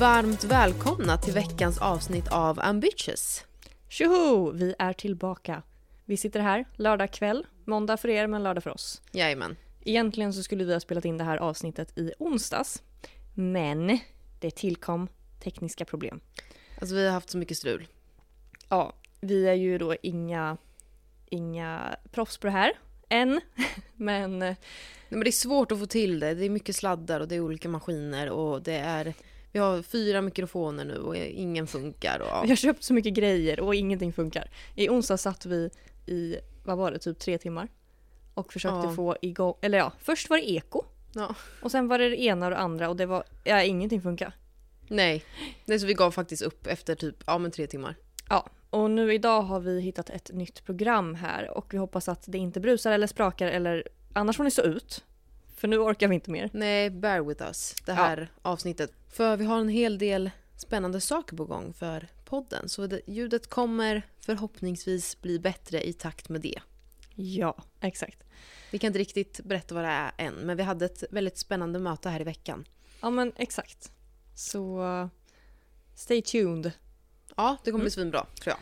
[0.00, 3.46] varmt välkomna till veckans avsnitt av Ambitious.
[3.88, 4.50] Tjoho!
[4.50, 5.62] Vi är tillbaka.
[6.04, 9.02] Vi sitter här lördag kväll, måndag för er men lördag för oss.
[9.12, 9.56] Jajamän.
[9.84, 12.82] Egentligen så skulle vi ha spelat in det här avsnittet i onsdags.
[13.34, 13.98] Men
[14.40, 15.08] det tillkom
[15.42, 16.20] tekniska problem.
[16.80, 17.86] Alltså vi har haft så mycket strul.
[18.68, 20.56] Ja, vi är ju då inga,
[21.26, 22.72] inga proffs på det här
[23.08, 23.40] än.
[23.96, 24.56] Men Nej,
[25.08, 26.34] men det är svårt att få till det.
[26.34, 29.14] Det är mycket sladdar och det är olika maskiner och det är...
[29.52, 32.20] Vi har fyra mikrofoner nu och ingen funkar.
[32.20, 32.42] Och, ja.
[32.42, 34.50] vi har köpt så mycket grejer och ingenting funkar.
[34.74, 35.70] I onsdag satt vi
[36.06, 37.68] i, vad var det, typ tre timmar.
[38.34, 38.94] Och försökte Ja.
[38.94, 40.82] få igång, eller ja, först var det eko.
[41.14, 41.34] Ja.
[41.62, 44.32] Och sen var det det ena och det andra och det var, ja ingenting funkar.
[44.88, 45.24] Nej.
[45.64, 47.96] Nej, så vi gav faktiskt upp efter typ, ja men tre timmar.
[48.28, 52.24] Ja, och nu idag har vi hittat ett nytt program här och vi hoppas att
[52.26, 55.04] det inte brusar eller sprakar eller annars får ni stå ut.
[55.60, 56.50] För nu orkar vi inte mer.
[56.52, 58.92] Nej, bear with us det här avsnittet.
[59.08, 62.68] För vi har en hel del spännande saker på gång för podden.
[62.68, 66.60] Så det, ljudet kommer förhoppningsvis bli bättre i takt med det.
[67.14, 68.22] Ja, exakt.
[68.70, 71.78] Vi kan inte riktigt berätta vad det är än, men vi hade ett väldigt spännande
[71.78, 72.64] möte här i veckan.
[73.00, 73.92] Ja men exakt.
[74.34, 75.06] Så uh,
[75.94, 76.72] stay tuned.
[77.36, 78.60] Ja, det kommer bli svinbra, tror jag.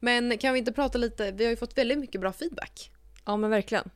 [0.00, 2.92] Men kan vi inte prata lite, vi har ju fått väldigt mycket bra feedback.
[3.24, 3.90] Ja men verkligen.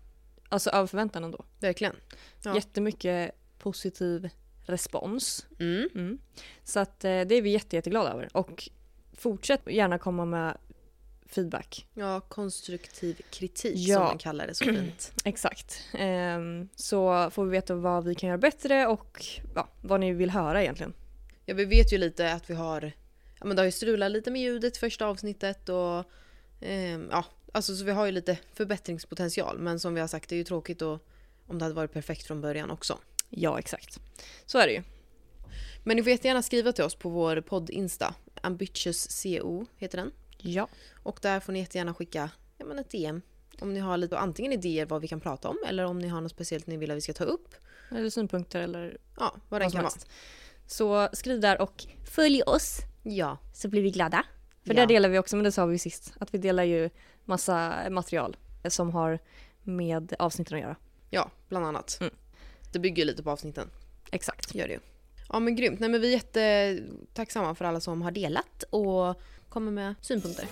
[0.54, 1.44] Alltså över förväntan ändå.
[1.60, 1.96] Verkligen.
[2.42, 2.54] Ja.
[2.54, 4.28] Jättemycket positiv
[4.66, 5.46] respons.
[5.58, 5.88] Mm.
[5.94, 6.18] Mm.
[6.64, 8.28] Så att eh, det är vi jätte, jätteglada över.
[8.36, 8.68] Och
[9.12, 10.56] fortsätt gärna komma med
[11.26, 11.86] feedback.
[11.94, 13.94] Ja, konstruktiv kritik Ja.
[13.96, 15.12] som man kallar det så fint.
[15.24, 15.80] Exakt.
[15.94, 20.30] Ehm, så får vi veta vad vi kan göra bättre och ja, vad ni vill
[20.30, 20.94] höra egentligen.
[21.46, 22.92] Ja, vi vet ju lite att vi har,
[23.40, 26.04] ja men det har ju strulat lite med ljudet första avsnittet och
[26.60, 29.58] ehm, ja, alltså så vi har ju lite förbättringspotential.
[29.58, 30.98] Men som vi har sagt, det är ju tråkigt då,
[31.46, 32.98] om det hade varit perfekt från början också.
[33.30, 34.00] Ja, exakt.
[34.46, 34.82] Så är det ju.
[35.84, 40.12] Men ni får jättegärna skriva till oss på vår podd-insta, ambitiousco heter den.
[40.38, 40.68] Ja.
[41.02, 43.22] Och där får ni jättegärna skicka ja, men ett DM.
[43.60, 46.20] Om ni har lite, antingen idéer vad vi kan prata om eller om ni har
[46.20, 47.54] något speciellt ni vill att vi ska ta upp.
[47.90, 49.92] Eller synpunkter eller Ja, vad det vad kan vara.
[50.66, 53.38] Så skriv där och följ oss Ja.
[53.54, 54.24] så blir vi glada.
[54.64, 54.80] För Ja.
[54.80, 56.90] där delar vi också, men det sa vi ju sist, att vi delar ju
[57.24, 58.36] massa material
[58.68, 59.18] som har
[59.62, 60.76] med avsnitten att göra.
[61.10, 61.98] ja, bland annat.
[62.00, 62.12] Mm.
[62.72, 63.70] Det bygger lite på avsnitten.
[64.10, 64.54] Exakt.
[64.54, 64.78] Gör det.
[65.28, 65.80] Ja men grymt.
[65.80, 70.46] Nej men vi är jättetacksamma för alla som har delat och kommer med synpunkter.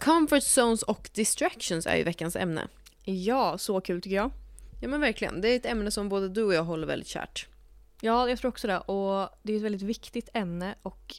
[0.00, 2.68] Comfort zones och distractions är ju veckans ämne.
[3.04, 4.30] Ja, så kul tycker jag.
[4.84, 5.40] Ja men verkligen.
[5.40, 7.48] Det är ett ämne som både du och jag håller väldigt kärt.
[8.00, 8.78] Ja, jag tror också det.
[8.78, 11.14] Och det är ett väldigt viktigt ämne och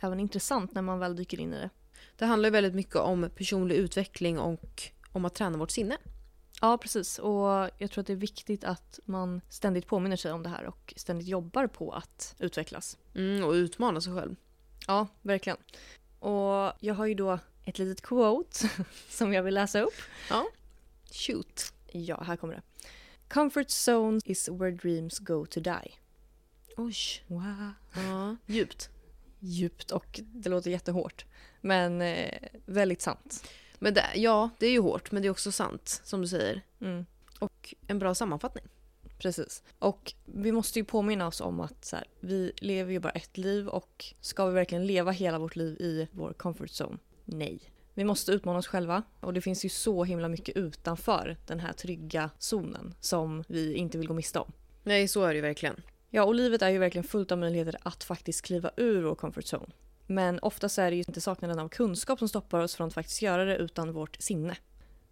[0.00, 1.70] även intressant när man väl dyker in i det.
[2.16, 4.82] Det handlar ju väldigt mycket om personlig utveckling och
[5.12, 5.96] om att träna vårt sinne.
[6.60, 7.18] Ja, precis.
[7.18, 10.64] Och jag tror att det är viktigt att man ständigt påminner sig om det här
[10.64, 12.98] och ständigt jobbar på att utvecklas.
[13.14, 14.36] Mm, och utmana sig själv.
[14.86, 15.58] Ja, verkligen.
[16.18, 18.70] Och jag har ju då ett litet quote
[19.08, 19.94] som jag vill läsa upp.
[21.12, 21.72] Shoot.
[21.92, 22.62] Ja, här kommer det.
[23.28, 25.94] Comfort zone is where dreams go to die.
[26.76, 26.94] Oj.
[27.26, 27.70] Wow.
[27.94, 28.90] Ja, djupt.
[29.40, 31.24] Djupt och det låter jättehårt.
[31.60, 33.48] Men eh, väldigt sant.
[33.78, 36.62] Men det, ja, det är ju hårt, men det är också sant, som du säger.
[36.80, 37.06] Mm.
[37.38, 38.64] Och en bra sammanfattning.
[39.18, 39.62] Precis.
[39.78, 43.36] Och vi måste ju påminna oss om att så här, vi lever ju bara ett
[43.36, 46.98] liv och ska vi verkligen leva hela vårt liv i vår comfort zone?
[47.24, 47.60] Nej.
[47.96, 51.72] Vi måste utmana oss själva och det finns ju så himla mycket utanför den här
[51.72, 54.52] trygga zonen som vi inte vill gå miste om.
[54.82, 55.82] Nej, så är det ju verkligen.
[56.10, 59.44] Ja, och livet är ju verkligen fullt av möjligheter att faktiskt kliva ur vår comfort
[59.44, 59.72] zone.
[60.06, 62.94] Men ofta så är det ju inte saknaden av kunskap som stoppar oss från att
[62.94, 64.56] faktiskt göra det utan vårt sinne.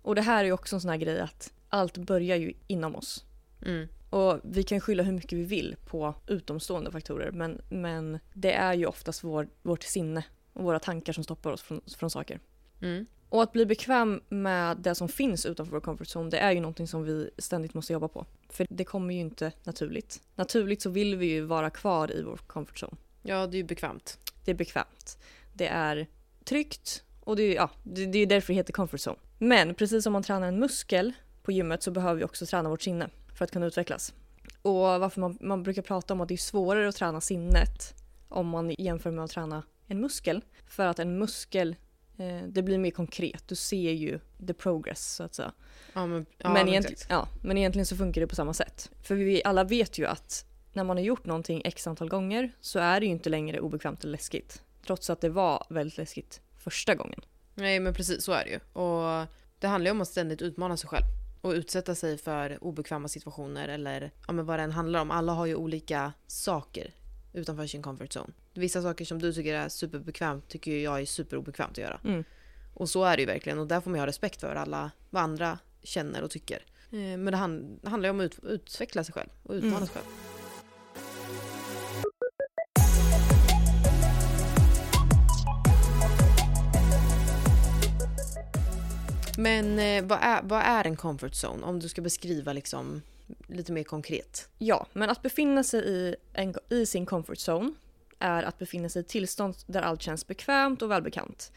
[0.02, 2.96] Och det här är ju också en sån här grej att allt börjar ju inom
[2.96, 3.24] oss.
[3.66, 3.88] Mm.
[4.10, 8.74] Och vi kan skylla hur mycket vi vill på utomstående faktorer men, men det är
[8.74, 12.40] ju oftast vår, vårt sinne och våra tankar som stoppar oss från, från saker.
[12.84, 13.06] Mm.
[13.28, 16.60] Och att bli bekväm med det som finns utanför vår comfort zone det är ju
[16.60, 18.26] någonting som vi ständigt måste jobba på.
[18.48, 20.22] För det kommer ju inte naturligt.
[20.34, 22.96] Naturligt så vill vi ju vara kvar i vår comfort zone.
[23.22, 24.18] Ja, det är ju bekvämt.
[24.44, 25.18] Det är bekvämt.
[25.52, 26.06] Det är
[26.44, 29.18] tryggt och det är, ja, det, det är därför det heter comfort zone.
[29.38, 32.82] Men precis som man tränar en muskel på gymmet så behöver vi också träna vårt
[32.82, 34.14] sinne för att kunna utvecklas.
[34.62, 37.94] Och varför man, man brukar prata om att det är svårare att träna sinnet
[38.28, 40.44] om man jämför med att träna en muskel.
[40.66, 41.76] För att en muskel,
[42.48, 43.48] det blir mer konkret.
[43.48, 45.52] Du ser ju the progress så att säga.
[45.92, 48.90] Ja, men, ja, men, egentligen, ja, men egentligen så funkar det på samma sätt.
[49.02, 52.78] För vi alla vet ju att när man har gjort någonting x antal gånger så
[52.78, 54.62] är det ju inte längre obekvämt eller läskigt.
[54.86, 57.20] Trots att det var väldigt läskigt första gången.
[57.54, 58.82] Nej men precis så är det ju.
[58.82, 59.26] Och
[59.58, 61.04] det handlar ju om att ständigt utmana sig själv.
[61.40, 65.10] Och utsätta sig för obekväma situationer eller ja, men vad det än handlar om.
[65.10, 66.94] Alla har ju olika saker
[67.32, 68.32] utanför sin comfort zone.
[68.56, 72.00] Vissa saker som du tycker är superbekvämt tycker jag är superobekvämt att göra.
[72.04, 72.24] Mm.
[72.74, 74.90] Och så är det ju verkligen och där får man ju ha respekt för alla,
[75.10, 76.56] vad andra känner och tycker.
[76.90, 79.76] Eh, Men det, hand, det handlar ju om att ut, utveckla sig själv och utmana
[79.76, 79.86] Mm.
[79.88, 80.06] sig själv.
[89.38, 91.62] Men eh, vad, är, vad är en comfort zone?
[91.66, 93.02] Om du ska beskriva liksom
[93.46, 94.48] lite mer konkret.
[94.58, 97.72] Ja, men att befinna sig i, en, i sin comfort zone
[98.18, 101.52] är att befinna sig i ett tillstånd där allt känns bekvämt och välbekant.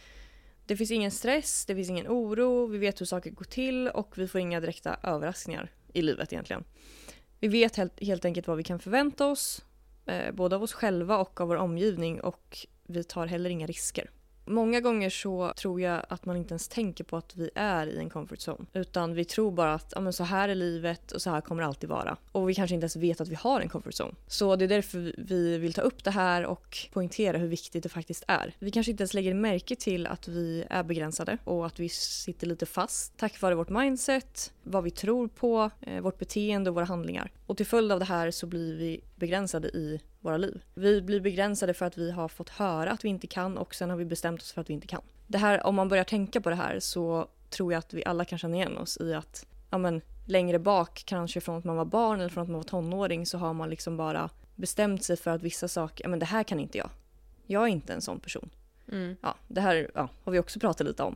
[0.65, 4.18] Det finns ingen stress, det finns ingen oro, vi vet hur saker går till och
[4.18, 6.63] vi får inga direkta överraskningar i livet egentligen.
[7.39, 9.65] Vi vet helt, helt enkelt vad vi kan förvänta oss,
[10.06, 14.09] eh, både av oss själva och av vår omgivning och vi tar heller inga risker.
[14.47, 17.97] Många gånger så tror jag att man inte ens tänker på att vi är i
[17.97, 18.65] en comfort zone.
[18.73, 21.61] Utan vi tror bara att ja, men så här är livet och så här kommer
[21.61, 22.17] det alltid vara.
[22.31, 24.13] Och vi kanske inte ens vet att vi har en comfort zone.
[24.27, 27.89] Så det är därför vi vill ta upp det här och poängtera hur viktigt det
[27.89, 28.53] faktiskt är.
[28.59, 32.47] Vi kanske inte ens lägger märke till att vi är begränsade och att vi sitter
[32.47, 36.85] lite fast tack vare vårt mindset, vad vi tror på, eh, vårt beteende och våra
[36.85, 37.31] handlingar.
[37.45, 40.63] Och till följd av det här så blir vi begränsade i våra liv.
[40.74, 43.89] Vi blir begränsade för att vi har fått höra att vi inte kan och sen
[43.89, 45.01] har vi bestämt oss för att vi inte kan.
[45.27, 48.25] Det här, om man börjar tänka på det här så tror jag att vi alla
[48.25, 51.85] kan känna igen oss i att ja, men, längre bak, kanske från att man var
[51.85, 55.31] barn eller från att man var tonåring så har man liksom bara bestämt sig för
[55.31, 56.89] att vissa saker, ja men det här kan inte jag.
[57.45, 58.50] Jag är inte en sån person.
[59.21, 61.15] Ja, det här ja, har vi också pratat lite om.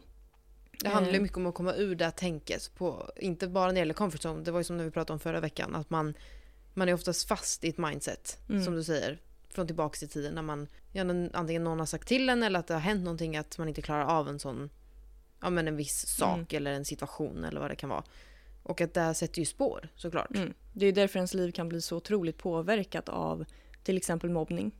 [0.83, 1.21] Det handlar ju Eh.
[1.21, 2.71] mycket om att komma ur det här tänket.
[2.77, 4.43] På, inte bara när det gäller comfort zone.
[4.43, 5.75] Det var ju som när vi pratade om förra veckan.
[5.75, 6.13] Att man,
[6.73, 8.37] man är oftast fast i ett mindset.
[8.49, 8.63] Mm.
[8.65, 9.17] Som du säger.
[9.49, 10.33] Från tillbaka i tiden.
[10.33, 11.01] När man, ja,
[11.33, 13.37] antingen någon har sagt till en eller att det har hänt någonting.
[13.37, 14.69] Att man inte klarar av en sån,
[15.41, 16.61] ja men en viss sak Mm.
[16.63, 18.03] eller en situation eller vad det kan vara.
[18.63, 20.35] Och att det här sätter ju spår såklart.
[20.35, 20.53] Mm.
[20.73, 23.45] Det är därför ens liv kan bli så otroligt påverkat av
[23.83, 24.71] till exempel mobbning.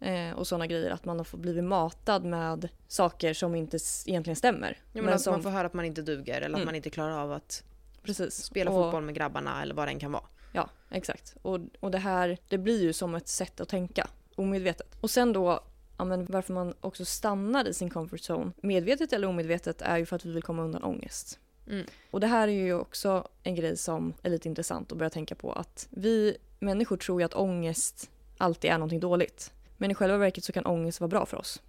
[0.00, 0.90] Eh, och sådana grejer.
[0.90, 4.78] Att man har fått blivit matad med saker som inte egentligen stämmer.
[4.92, 6.66] Ja, men att som, man får höra att man inte duger eller att Mm.
[6.66, 7.62] man inte klarar av att
[8.02, 8.34] precis.
[8.42, 10.24] spela och, fotboll med grabbarna eller vad det än kan vara.
[10.52, 11.36] Ja, exakt.
[11.42, 14.96] Och, och det här det blir ju som ett sätt att tänka, omedvetet.
[15.00, 15.60] Och sen då,
[15.98, 20.06] ja, men varför man också stannar i sin comfort zone, medvetet eller omedvetet, är ju
[20.06, 21.38] för att vi vill komma undan ångest.
[21.66, 21.86] Mm.
[22.10, 25.34] Och det här är ju också en grej som är lite intressant att börja tänka
[25.34, 25.52] på.
[25.52, 29.52] Att vi människor tror ju att ångest alltid är någonting dåligt.
[29.76, 31.62] Men i själva verket så kan ångest vara bra för oss.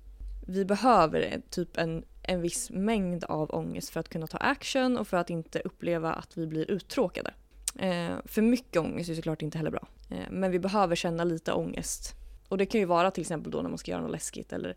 [0.48, 5.08] Vi behöver typ en, en viss mängd av ångest för att kunna ta action och
[5.08, 7.34] för att inte uppleva att vi blir uttråkade.
[7.76, 9.88] Eh, för mycket ångest är såklart inte heller bra.
[10.10, 12.14] Eh, men vi behöver känna lite ångest.
[12.48, 14.76] Och det kan ju vara till exempel då när man ska göra något läskigt eller,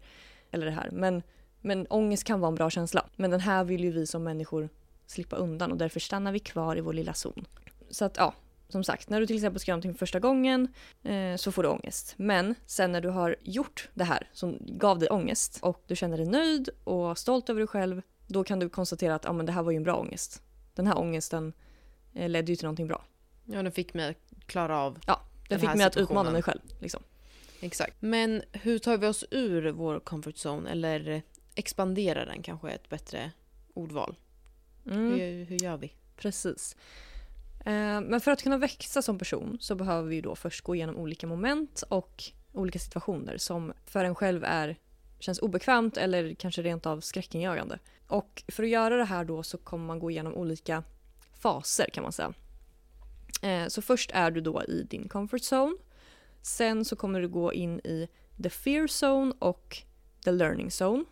[0.51, 0.91] eller det här.
[0.93, 1.23] Men,
[1.61, 3.07] men ångest kan vara en bra känsla.
[3.17, 4.69] Men den här vill ju vi som människor
[5.07, 7.47] slippa undan och därför stannar vi kvar i vår lilla zon.
[7.91, 8.35] Så att ja,
[8.69, 10.69] som sagt, när du till exempel ska göra någonting första gången
[11.03, 12.15] eh, så får du ångest.
[12.17, 16.17] Men sen när du har gjort det här som gav dig ångest och du känner
[16.17, 19.53] dig nöjd och stolt över dig själv, då kan du konstatera att ah, men det
[19.53, 20.43] här var ju en bra ångest.
[20.75, 21.53] Den här ångesten
[22.15, 23.05] ledde ju till någonting bra.
[23.45, 26.43] Ja, det fick mig att klara av Ja, det Den fick mig att utmana mig
[26.43, 26.61] själv.
[26.79, 27.03] Liksom.
[27.61, 27.97] Exakt.
[28.01, 30.71] Men hur tar vi oss ur vår comfort zone?
[30.71, 31.23] Eller
[31.55, 33.31] expanderar den kanske är ett bättre
[33.75, 34.17] ordval.
[34.87, 35.13] Mm.
[35.13, 35.93] Hur, hur gör vi?
[36.17, 36.77] Precis.
[37.61, 40.97] Eh, Men för att kunna växa som person så behöver vi då först gå igenom
[40.97, 44.77] olika moment och olika situationer som för en själv är,
[45.19, 47.79] känns obekvämt eller kanske rent av skräckinjagande.
[48.07, 50.83] Och för att göra det här då så kommer man gå igenom olika
[51.41, 52.35] faser kan man säga.
[53.43, 55.77] Eh, så först är du då i din comfort zone.
[56.43, 58.09] Sen så kommer du gå in i
[58.43, 59.79] the fear zone och
[60.25, 61.05] the learning zone.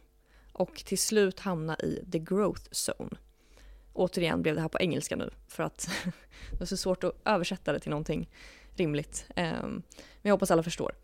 [0.52, 3.16] Och till slut hamna i the growth zone.
[3.92, 5.90] Återigen blev det här på engelska nu för att
[6.58, 8.30] det är så svårt att översätta det till någonting
[8.74, 9.26] rimligt.
[9.36, 10.94] Ehm, men jag hoppas alla förstår.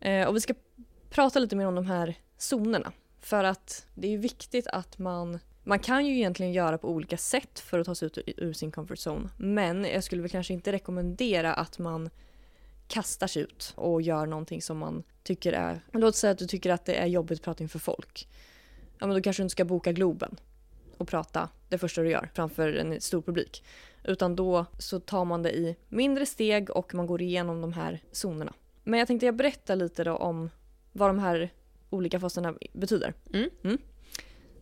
[0.00, 0.54] Eh, och vi ska
[1.10, 2.92] prata lite mer om de här zonerna.
[3.20, 7.60] För att det är viktigt att man man kan ju egentligen göra på olika sätt
[7.60, 9.28] för att ta sig ut ur- sin comfort zone.
[9.36, 12.10] Men jag skulle väl kanske inte rekommendera att man
[12.88, 15.84] kastar sig ut och gör någonting som man tycker är...
[15.92, 18.28] Låt säga att du tycker att det är jobbigt att prata inför folk.
[18.98, 20.36] Ja, men då kanske du inte ska boka Globen
[20.98, 23.64] och prata det första du gör framför en stor publik.
[24.04, 28.02] Utan då så tar man det i mindre steg och man går igenom de här
[28.12, 28.52] zonerna.
[28.84, 30.50] Men jag tänkte jag berätta lite då om
[30.92, 31.50] vad de här
[31.90, 33.14] olika faserna betyder.
[33.32, 33.78] Mm.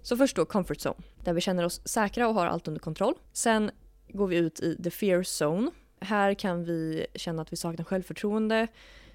[0.02, 3.14] Så först då comfort zone, där vi känner oss säkra och har allt under kontroll.
[3.32, 3.71] Sen
[4.09, 5.71] går vi ut i the fear zone.
[6.00, 8.66] Här kan vi känna att vi saknar självförtroende.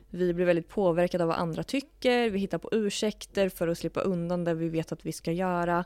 [0.09, 2.29] Vi blir väldigt påverkade av vad andra tycker.
[2.29, 5.85] Vi hittar på ursäkter för att slippa undan det vi vet att vi ska göra.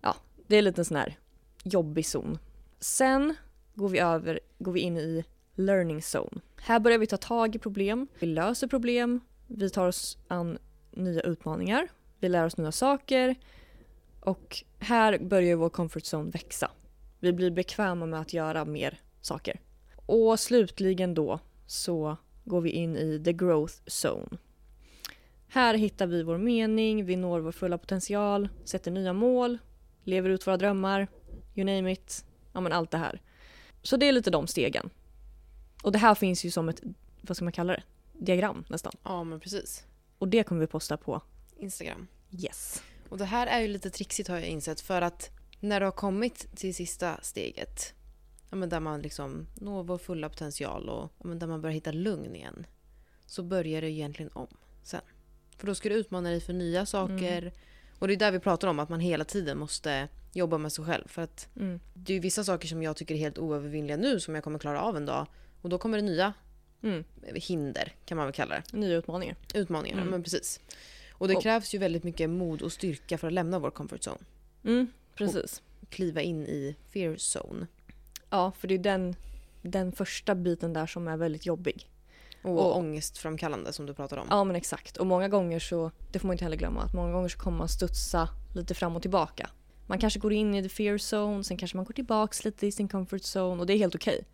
[0.00, 0.16] Ja,
[0.46, 1.16] det är lite en sån här
[1.62, 2.38] jobbig zon.
[2.80, 3.34] Sen
[3.74, 6.40] går vi, över, går vi in i learning zone.
[6.56, 8.06] Här börjar vi ta tag i problem.
[8.18, 9.20] Vi löser problem.
[9.46, 10.58] Vi tar oss an
[10.90, 11.88] nya utmaningar.
[12.20, 13.36] Vi lär oss nya saker.
[14.28, 16.70] Och här börjar vår comfort zone växa.
[17.18, 19.60] Vi blir bekväma med att göra mer saker.
[20.06, 24.38] Och slutligen då så går vi in i the growth zone.
[25.48, 29.58] Här hittar vi vår mening, vi når vår fulla potential, sätter nya mål,
[30.04, 31.08] lever ut våra drömmar,
[31.54, 32.24] you name it.
[32.52, 33.22] Ja men allt det här.
[33.82, 34.90] Så det är lite de stegen.
[35.82, 36.82] Och det här finns ju som ett,
[37.20, 37.82] vad ska man kalla det?
[38.12, 38.92] Diagram nästan.
[39.02, 39.86] Ja, men precis.
[40.18, 41.22] Och det kommer vi posta på
[41.56, 42.06] Instagram.
[42.30, 42.82] Yes.
[43.08, 45.92] Och det här är ju lite trixigt har jag insett för att när du har
[45.92, 47.92] kommit till sista steget
[48.50, 51.74] ja, men där man liksom når vår fulla potential och ja, men där man börjar
[51.74, 52.66] hitta lugn igen
[53.26, 54.48] så börjar det egentligen om
[54.82, 55.00] sen.
[55.56, 57.52] För då ska du utmana dig för nya saker
[57.98, 60.84] och det är där vi pratar om att man hela tiden måste jobba med sig
[60.84, 61.80] själv för att Mm.
[61.94, 64.80] det är vissa saker som jag tycker är helt oövervinnliga nu som jag kommer klara
[64.82, 65.26] av en dag
[65.62, 66.32] och då kommer det nya
[66.82, 67.04] Mm.
[67.34, 68.76] hinder kan man väl kalla det.
[68.78, 69.36] Nya utmaningar.
[69.54, 70.08] Utmaningar, Mm.
[70.10, 70.60] men precis.
[71.18, 74.00] Och det Och- krävs ju väldigt mycket mod och styrka för att lämna vår comfort
[74.06, 74.18] zone.
[74.64, 75.62] Mm, precis.
[75.90, 77.66] Kliva in i fear zone.
[78.30, 79.16] Ja, för det är den,
[79.62, 81.90] den första biten där som är väldigt jobbig.
[82.42, 84.26] Och, Och- ångestframkallande som du pratade om.
[84.30, 84.96] Ja men exakt.
[84.96, 87.58] Och många gånger så, det får man inte heller glömma, att många gånger så kommer
[87.58, 89.50] man studsa lite fram och tillbaka.
[89.86, 92.72] Man kanske går in i the fear zone, sen kanske man går tillbaks lite i
[92.72, 94.24] sin comfort zone och det är helt okej.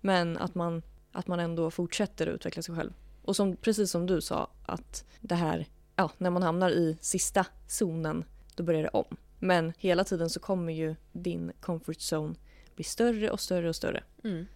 [0.00, 0.82] Men att man,
[1.12, 2.92] att man ändå fortsätter att utveckla sig själv.
[3.22, 5.66] Och som, precis som du sa, att det här,
[5.98, 8.24] ja, när man hamnar i sista zonen,
[8.54, 9.16] då börjar det om.
[9.38, 12.34] Men hela tiden så kommer ju din comfort zone
[12.74, 14.04] bli större och större och större.
[14.24, 14.46] Mm.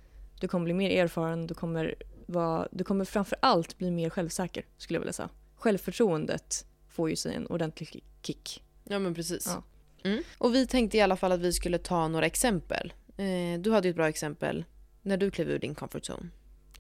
[0.41, 1.95] Du kommer bli mer erfaren, du kommer,
[2.27, 5.29] vara, du kommer framför allt bli mer självsäker skulle jag vilja säga.
[5.57, 8.63] Självförtroendet får ju sig en ordentlig kick.
[8.85, 9.47] Ja men precis.
[9.47, 9.63] Ja.
[10.11, 10.23] Mm.
[10.39, 12.93] Och vi tänkte i alla fall att vi skulle ta några exempel.
[13.17, 14.65] Eh, du hade ju ett bra exempel
[15.03, 16.29] när du klev ur din comfort zone.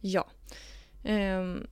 [0.01, 0.31] Ja.
[1.05, 1.67] Ehm,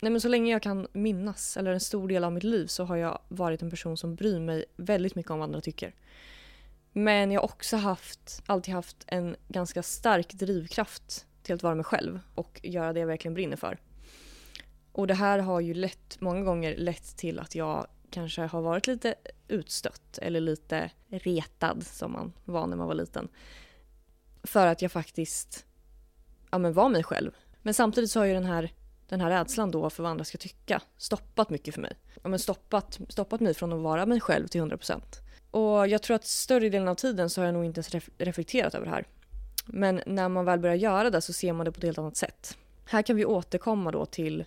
[0.00, 2.84] nej men så länge jag kan minnas, eller en stor del av mitt liv, så
[2.84, 5.94] har jag varit en person som bryr mig väldigt mycket om vad andra tycker.
[6.92, 11.84] Men jag har också haft, alltid haft en ganska stark drivkraft till att vara mig
[11.84, 13.78] själv och göra det jag verkligen brinner för.
[14.92, 18.86] Och det här har ju lätt, många gånger lett till att jag kanske har varit
[18.86, 19.14] lite
[19.48, 23.28] utstött eller lite retad som man var när man var liten.
[24.42, 25.66] För att jag faktiskt
[26.50, 27.32] ja, men var mig själv.
[27.62, 28.72] Men samtidigt så har ju den här,
[29.08, 31.92] den här rädslan då för vad andra ska tycka stoppat mycket för mig.
[32.22, 35.00] Ja, men stoppat, stoppat mig från att vara mig själv till 100%.
[35.50, 38.74] Och jag tror att större delen av tiden så har jag nog inte ens reflekterat
[38.74, 39.06] över det här.
[39.66, 42.16] Men när man väl börjar göra det så ser man det på ett helt annat
[42.16, 42.58] sätt.
[42.84, 44.44] Här kan vi återkomma då till,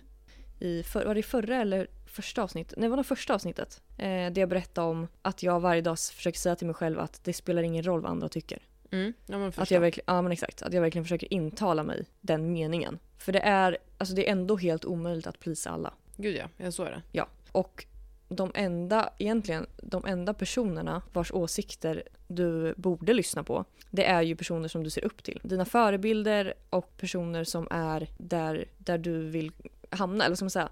[0.58, 2.78] i för, var det i förra eller första avsnittet?
[2.78, 3.82] Nej, det var det första avsnittet.
[3.98, 7.24] Eh, där jag berättade om att jag varje dag försöker säga till mig själv att
[7.24, 8.58] det spelar ingen roll vad andra tycker.
[8.90, 9.12] Mm.
[9.26, 12.98] Ja Att jag, verkligen, ja, men exakt, att jag verkligen försöker intala mig den meningen.
[13.18, 15.94] För det är, alltså det är ändå helt omöjligt att plisa alla.
[16.16, 17.02] Gud ja, ja så är det.
[17.12, 17.28] Ja.
[17.52, 17.86] Och
[18.28, 24.36] de enda, egentligen, de enda personerna vars åsikter du borde lyssna på, det är ju
[24.36, 25.40] personer som du ser upp till.
[25.42, 29.52] Dina förebilder och personer som är där, där du vill
[29.90, 30.68] hamna, eller man säga?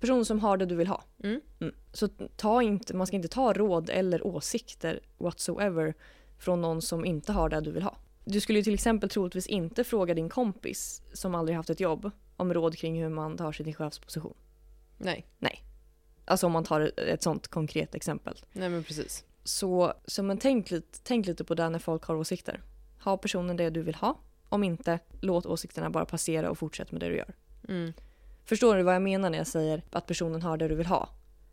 [0.00, 1.04] Personer som har det du vill ha.
[1.22, 1.40] Mm.
[1.92, 5.94] Så ta inte, man ska inte ta råd eller åsikter whatsoever
[6.38, 7.96] från någon som inte har det du vill ha.
[8.24, 12.10] Du skulle ju till exempel troligtvis inte fråga din kompis som aldrig haft ett jobb
[12.36, 14.34] om råd kring hur man tar sig till chefsposition.
[15.38, 15.64] Nej.
[16.24, 18.34] Alltså om man tar ett sånt konkret exempel.
[18.52, 19.24] Nej men precis.
[19.44, 22.62] Så, så men tänk, lite, tänk lite på det när folk har åsikter.
[23.04, 24.18] Ha personen det du vill ha.
[24.48, 27.34] Om inte, låt åsikterna bara passera och fortsätt med det du gör.
[27.68, 27.92] Mm.
[28.44, 31.08] Förstår du vad jag menar när jag säger att personen har det du vill ha?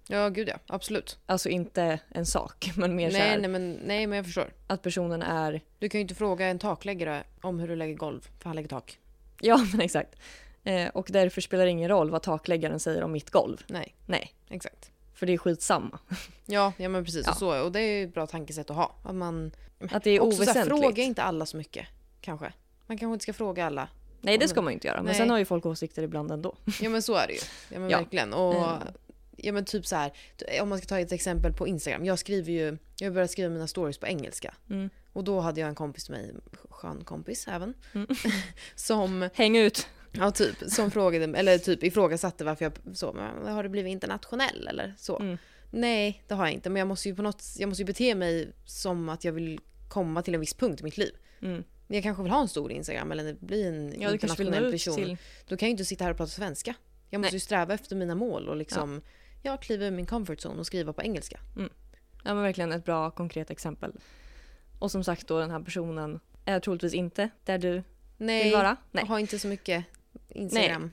[0.07, 1.19] Ja gud ja, absolut.
[1.25, 4.53] Alltså inte en sak, men mer så Nej, här, nej, men, nej men jag förstår.
[4.67, 5.62] att personen är...
[5.79, 8.69] Du kan ju inte fråga en takläggare om hur du lägger golv, för han lägger
[8.69, 9.00] tak.
[9.41, 10.15] Ja, men exakt.
[10.63, 13.63] Eh, och därför spelar det ingen roll vad takläggaren säger om mitt golv.
[13.67, 14.91] Nej, Nej, exakt.
[15.13, 16.00] för det är skitsamma.
[16.45, 17.27] Ja, ja men precis.
[17.27, 18.95] Och, så, och det är ju ett bra tankesätt att ha.
[19.03, 19.51] Att man
[19.91, 20.81] Att det är också så här, oväsentligt.
[20.85, 21.85] fråga inte alla så mycket.
[22.21, 22.53] Kanske.
[22.88, 23.88] Man kanske inte ska fråga alla.
[24.21, 24.97] Nej, det ska man ju inte göra.
[24.97, 25.15] Men Nej.
[25.15, 26.55] sen har ju folk åsikter ibland ändå.
[26.81, 27.39] Ja men så är det ju.
[27.69, 27.97] Ja men Ja.
[27.97, 28.33] verkligen.
[28.33, 28.77] Och Mm.
[29.46, 30.12] Ja men typ så här.
[30.62, 32.06] Om man ska ta ett exempel på Instagram.
[32.06, 34.54] Jag skriver ju, jag börjat skriva mina stories på engelska.
[34.70, 34.90] Mm.
[35.14, 36.34] Och då hade jag en kompis till mig,
[36.70, 37.74] skön kompis även.
[37.94, 38.08] Mm.
[38.75, 39.88] som, Häng ut!
[40.12, 44.94] ja typ, som frågade, eller typ ifrågasatte varför jag så, har du blivit internationell eller
[44.98, 45.20] så?
[45.20, 45.38] Mm.
[45.72, 46.70] Nej, det har jag inte.
[46.70, 49.60] Men jag måste ju på något, jag måste ju bete mig som att jag vill
[49.88, 51.16] komma till en viss punkt i mitt liv.
[51.42, 51.64] Mm.
[51.88, 54.96] Jag kanske vill ha en stor Instagram eller bli en Ja, internationell person.
[54.96, 55.18] till...
[55.48, 56.75] Då kan jag ju inte sitta här och prata svenska.
[57.10, 57.36] Jag måste Nej.
[57.36, 59.10] ju sträva efter mina mål och liksom ja.
[59.58, 61.40] Kliva ur min comfort zone och skriva på engelska.
[62.24, 63.92] Ja men verkligen ett bra konkret exempel.
[64.80, 67.84] Och som sagt då den här personen är troligtvis inte där du
[68.18, 68.75] Nej, vill vara.
[68.92, 69.86] jag har inte så mycket
[70.30, 70.92] Instagram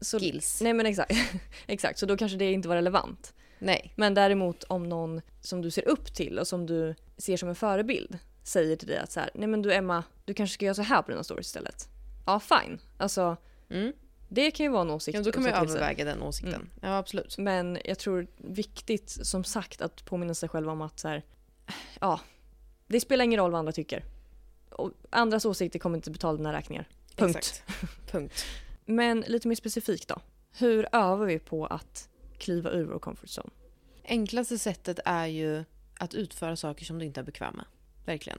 [0.00, 0.60] Så, skills.
[0.62, 1.12] nej men exakt.
[1.66, 3.34] exakt, så då kanske det inte var relevant.
[3.58, 3.92] Nej.
[3.96, 7.54] Men däremot om någon som du ser upp till och som du ser som en
[7.54, 10.74] förebild säger till dig att så här, nej men du Emma, du kanske ska göra
[10.74, 11.88] så här på dina stories istället.
[12.26, 13.36] Ja fine, alltså
[13.70, 13.92] Mm.
[14.34, 16.54] Det kan ju vara en åsikt Ja, då kan man ju överväga den åsikten.
[16.54, 16.70] Mm.
[16.80, 17.38] Ja, absolut.
[17.38, 21.22] Men jag tror viktigt som sagt att påminna sig själv om att så här,
[22.00, 22.20] ja,
[22.86, 24.04] det spelar ingen roll vad andra tycker.
[24.70, 26.88] Och andras åsikter kommer inte betala dina räkningar.
[27.16, 27.36] Punkt.
[27.36, 27.64] Exakt.
[28.10, 28.44] Punkt.
[28.84, 30.20] Men lite mer specifikt då.
[30.58, 32.08] Hur övar vi på att
[32.38, 33.50] kliva ur vår comfort zone?
[34.04, 35.64] Enklaste sättet är ju
[35.98, 37.64] att utföra saker som du inte är bekväm med.
[38.04, 38.38] Verkligen.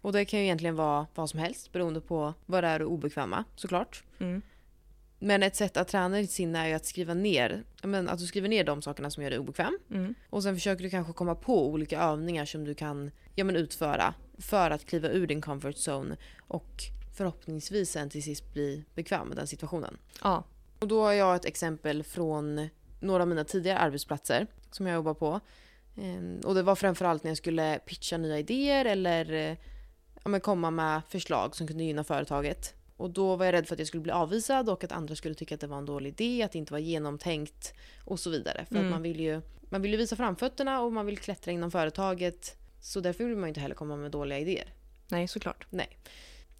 [0.00, 2.84] Och det kan ju egentligen vara vad som helst beroende på vad det är du
[2.84, 4.04] är obekväm med såklart.
[4.18, 4.42] Mm.
[5.24, 8.26] Men ett sätt att träna ditt sinne är ju att skriva ner, men att du
[8.26, 9.78] skriver ner de sakerna som gör dig obekväm.
[9.90, 10.14] Mm.
[10.30, 14.14] Och sen försöker du kanske komma på olika övningar som du kan ja, men utföra
[14.38, 16.16] för att kliva ur din comfort zone
[16.48, 16.82] och
[17.16, 19.98] förhoppningsvis sen till sist bli bekväm med den situationen.
[20.22, 20.44] Ja.
[20.78, 22.68] Och då har jag ett exempel från
[23.00, 25.40] några av mina tidigare arbetsplatser som jag jobbar på.
[25.96, 29.56] Ehm, Och det var framförallt när jag skulle pitcha nya idéer eller eh,
[30.24, 32.74] ja, komma med förslag som kunde gynna företaget.
[32.96, 35.34] Och då var jag rädd för att jag skulle bli avvisad och att andra skulle
[35.34, 38.64] tycka att det var en dålig idé, att det inte var genomtänkt och så vidare.
[38.68, 38.86] För Mm.
[38.86, 42.56] att man vill ju man vill ju visa framfötterna och man vill klättra inom företaget.
[42.80, 44.74] Så därför vill man ju inte heller komma med dåliga idéer.
[45.08, 45.66] Nej, såklart.
[45.70, 45.98] Nej.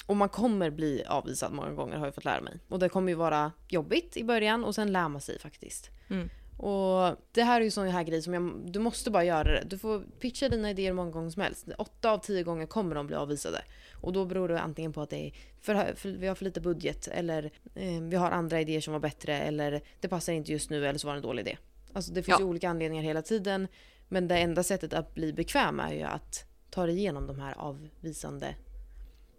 [0.07, 2.59] Och man kommer bli avvisad många gånger har jag fått lära mig.
[2.69, 5.91] Och det kommer ju vara jobbigt i början och sen lär man sig faktiskt.
[6.11, 6.29] Mm.
[6.57, 9.62] Och det här är ju sån här grej som jag, du måste bara göra det.
[9.67, 11.67] Du får pitcha dina idéer många gånger som helst.
[11.79, 13.62] Åtta av tio gånger kommer de bli avvisade.
[14.03, 16.61] Och då beror det antingen på att det är för, för, vi har för lite
[16.61, 20.71] budget eller eh, vi har andra idéer som var bättre eller det passar inte just
[20.71, 21.57] nu eller så var det en dålig idé.
[21.93, 22.45] Alltså det finns Ja.
[22.45, 23.69] ju olika anledningar hela tiden.
[24.09, 27.55] Men det enda sättet att bli bekväm är ju att ta dig igenom de här
[27.59, 28.55] avvisande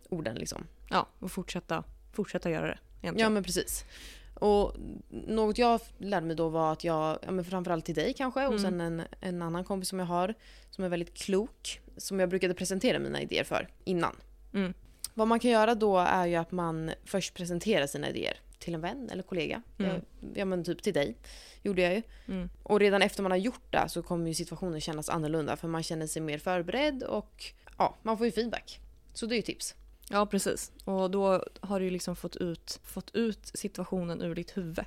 [0.10, 0.68] orden liksom.
[0.90, 2.78] Ja, och fortsätta, fortsätta göra det.
[2.82, 3.34] Ja Egentligen.
[3.34, 3.86] men precis.
[4.34, 4.74] Och
[5.10, 8.54] något jag lärde mig då var att jag, ja, men framförallt till dig kanske och
[8.54, 8.62] Mm.
[8.64, 10.34] sen en, en annan kompis som jag har
[10.70, 14.16] som är väldigt klok som jag brukade presentera mina idéer för innan.
[14.54, 14.74] Mm.
[15.14, 18.82] Vad man kan göra då är ju att man först presenterar sina idéer till en
[18.82, 19.62] vän eller kollega.
[19.80, 19.92] Mm.
[19.92, 20.02] Eh,
[20.36, 21.16] Ja men typ till dig
[21.62, 22.02] gjorde jag ju.
[22.28, 22.50] Mm.
[22.64, 25.84] Och redan efter man har gjort det så kommer ju situationen kännas annorlunda för man
[25.84, 27.44] känner sig mer förberedd och
[27.78, 28.80] ja, man får ju feedback.
[29.14, 29.76] Så det är ju tips.
[30.10, 30.72] Ja, precis.
[30.86, 34.86] Och då har du ju liksom fått ut, fått ut situationen ur ditt huvud.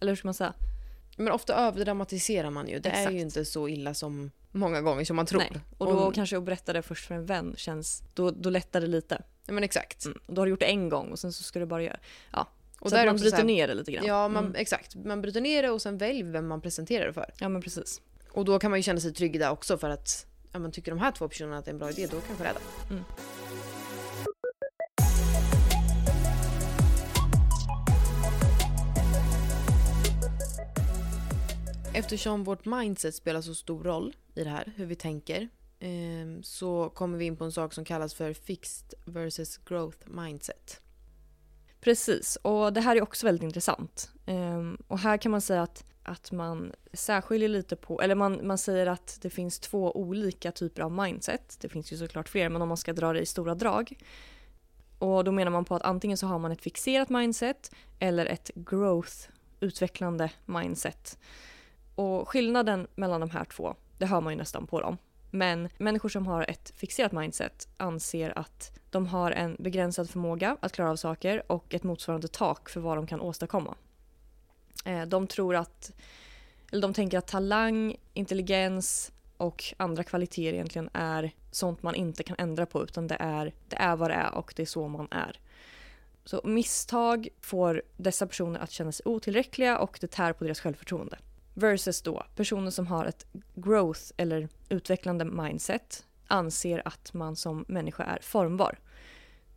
[0.00, 0.52] Eller hur ska man säga?
[1.16, 2.78] Men ofta överdramatiserar man ju.
[2.78, 3.14] Det är Exakt.
[3.14, 5.38] ju inte så illa som många gånger som man tror.
[5.38, 5.52] Nej.
[5.78, 8.80] Och då Om- kanske att berätta det först för en vän känns, då, då lättar
[8.80, 9.22] det lite.
[9.46, 10.04] Ja, men exakt.
[10.04, 10.18] Mm.
[10.26, 11.96] Och då har du gjort det en gång och sen så ska du bara göra,
[12.32, 12.48] ja.
[12.80, 14.06] Och så där att man bryter här- ner det lite grann.
[14.06, 14.56] Ja, man, Mm.
[14.56, 14.94] exakt.
[14.94, 17.30] Man bryter ner det och sen välj vem man presenterar det för.
[17.38, 18.00] ja men precis.
[18.32, 20.92] Och då kan man ju känna sig trygg där också för att ja, men tycker
[20.92, 22.94] de här två personerna att det är en bra idé, då kanske det är det.
[22.94, 23.04] Mm.
[31.94, 35.48] Eftersom vårt mindset spelar så stor roll i det här, hur vi tänker,
[35.80, 40.80] ehm, så kommer vi in på en sak som kallas för fixed versus growth mindset.
[41.80, 44.10] Precis, och det här är också väldigt intressant.
[44.26, 48.58] Ehm, och här kan man säga att, att man särskiljer lite på, eller man, man
[48.58, 51.58] säger att det finns två olika typer av mindset.
[51.60, 53.98] Det finns ju såklart fler, men om man ska dra det i stora drag.
[54.98, 58.50] Och då menar man på att antingen så har man ett fixerat mindset eller ett
[58.54, 59.28] growth,
[59.60, 61.18] utvecklande mindset.
[61.94, 64.98] Och skillnaden mellan de här två, det hör man ju nästan på dem.
[65.30, 70.72] Men människor som har ett fixerat mindset anser att de har en begränsad förmåga att
[70.72, 73.74] klara av saker och ett motsvarande tak för vad de kan åstadkomma.
[74.84, 75.92] Eh, de tror att,
[76.72, 82.36] eller de tänker att talang, intelligens och andra kvaliteter egentligen är sånt man inte kan
[82.38, 85.08] ändra på utan det är, det är vad det är och det är så man
[85.10, 85.40] är.
[86.24, 91.18] Så misstag får dessa personer att känna sig otillräckliga och det tär på deras självförtroende.
[91.54, 98.04] Versus då personer som har ett growth eller utvecklande mindset anser att man som människa
[98.04, 98.78] är formbar.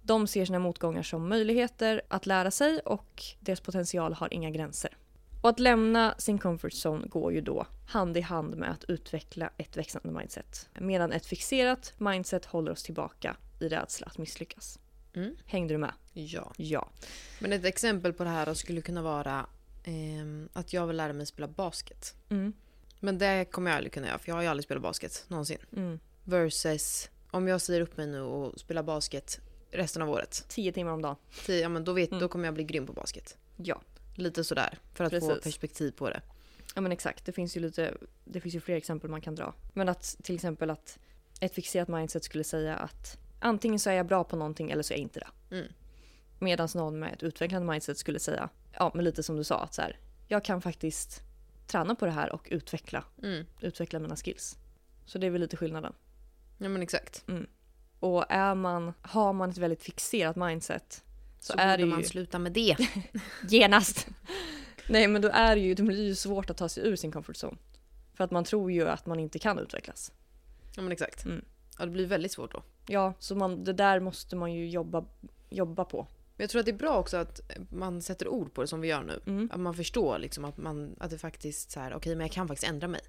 [0.01, 4.97] De ser sina motgångar som möjligheter att lära sig och deras potential har inga gränser.
[5.41, 9.49] Och att lämna sin comfort zone går ju då hand i hand med att utveckla
[9.58, 10.69] ett växande mindset.
[10.79, 14.79] Medan ett fixerat mindset håller oss tillbaka i rädsla att misslyckas.
[15.13, 15.36] Mm.
[15.45, 15.91] Hängde du med?
[16.13, 16.53] Ja.
[16.58, 16.89] Ja.
[17.39, 19.45] Men ett exempel på det här skulle kunna vara
[19.86, 22.15] ehm, att jag vill lära mig spela basket.
[22.30, 22.54] Mm.
[23.00, 25.58] Men det kommer jag aldrig kunna göra för jag har ju aldrig spelat basket någonsin.
[25.76, 26.00] Mm.
[26.24, 29.39] Versus om jag säger upp mig nu och spelar basket
[29.71, 30.45] resten av året.
[30.48, 31.15] Tio timmar om dagen.
[31.45, 32.19] Tio, ja, men då, vet, Mm.
[32.21, 33.38] då kommer jag bli grym på basket.
[33.56, 33.82] Ja.
[34.15, 35.43] Lite sådär, för att få Precis.
[35.43, 36.21] perspektiv på det.
[36.76, 37.93] Ja men exakt, det finns ju lite,
[38.26, 39.54] det finns ju fler exempel man kan dra.
[39.74, 41.00] Men att till exempel att
[41.39, 44.93] ett fixerat mindset skulle säga att antingen så är jag bra på någonting eller så
[44.93, 45.56] är jag inte det.
[45.56, 45.67] Mm.
[46.45, 49.73] Medan någon med ett utvecklande mindset skulle säga, ja men lite som du sa, att
[49.73, 51.21] så här, jag kan faktiskt
[51.67, 53.45] träna på det här och utveckla, Mm.
[53.60, 54.58] utveckla mina skills.
[55.05, 55.93] Så det är väl lite skillnaden.
[56.58, 57.25] Ja men exakt.
[57.99, 61.03] Och är man, har man ett väldigt fixerat mindset
[61.39, 62.77] så, Så, är det ju man sluta med det.
[63.49, 64.08] genast.
[64.89, 67.12] Nej men då är det ju, det blir ju svårt att ta sig ur sin
[67.12, 67.58] comfort zone.
[68.13, 70.12] För att man tror ju att man inte kan utvecklas.
[70.75, 71.25] Ja men exakt.
[71.25, 71.45] Mm.
[71.79, 72.63] Ja det blir väldigt svårt då.
[72.88, 75.05] Ja, så man, det där måste man ju jobba,
[75.49, 76.08] jobba på.
[76.38, 78.82] Men jag tror att det är bra också att man sätter ord på det som
[78.82, 79.19] vi gör nu.
[79.28, 79.50] Mm.
[79.54, 82.48] Att man förstår liksom att, man, att det faktiskt så här, okej men jag kan
[82.48, 83.02] faktiskt ändra mig.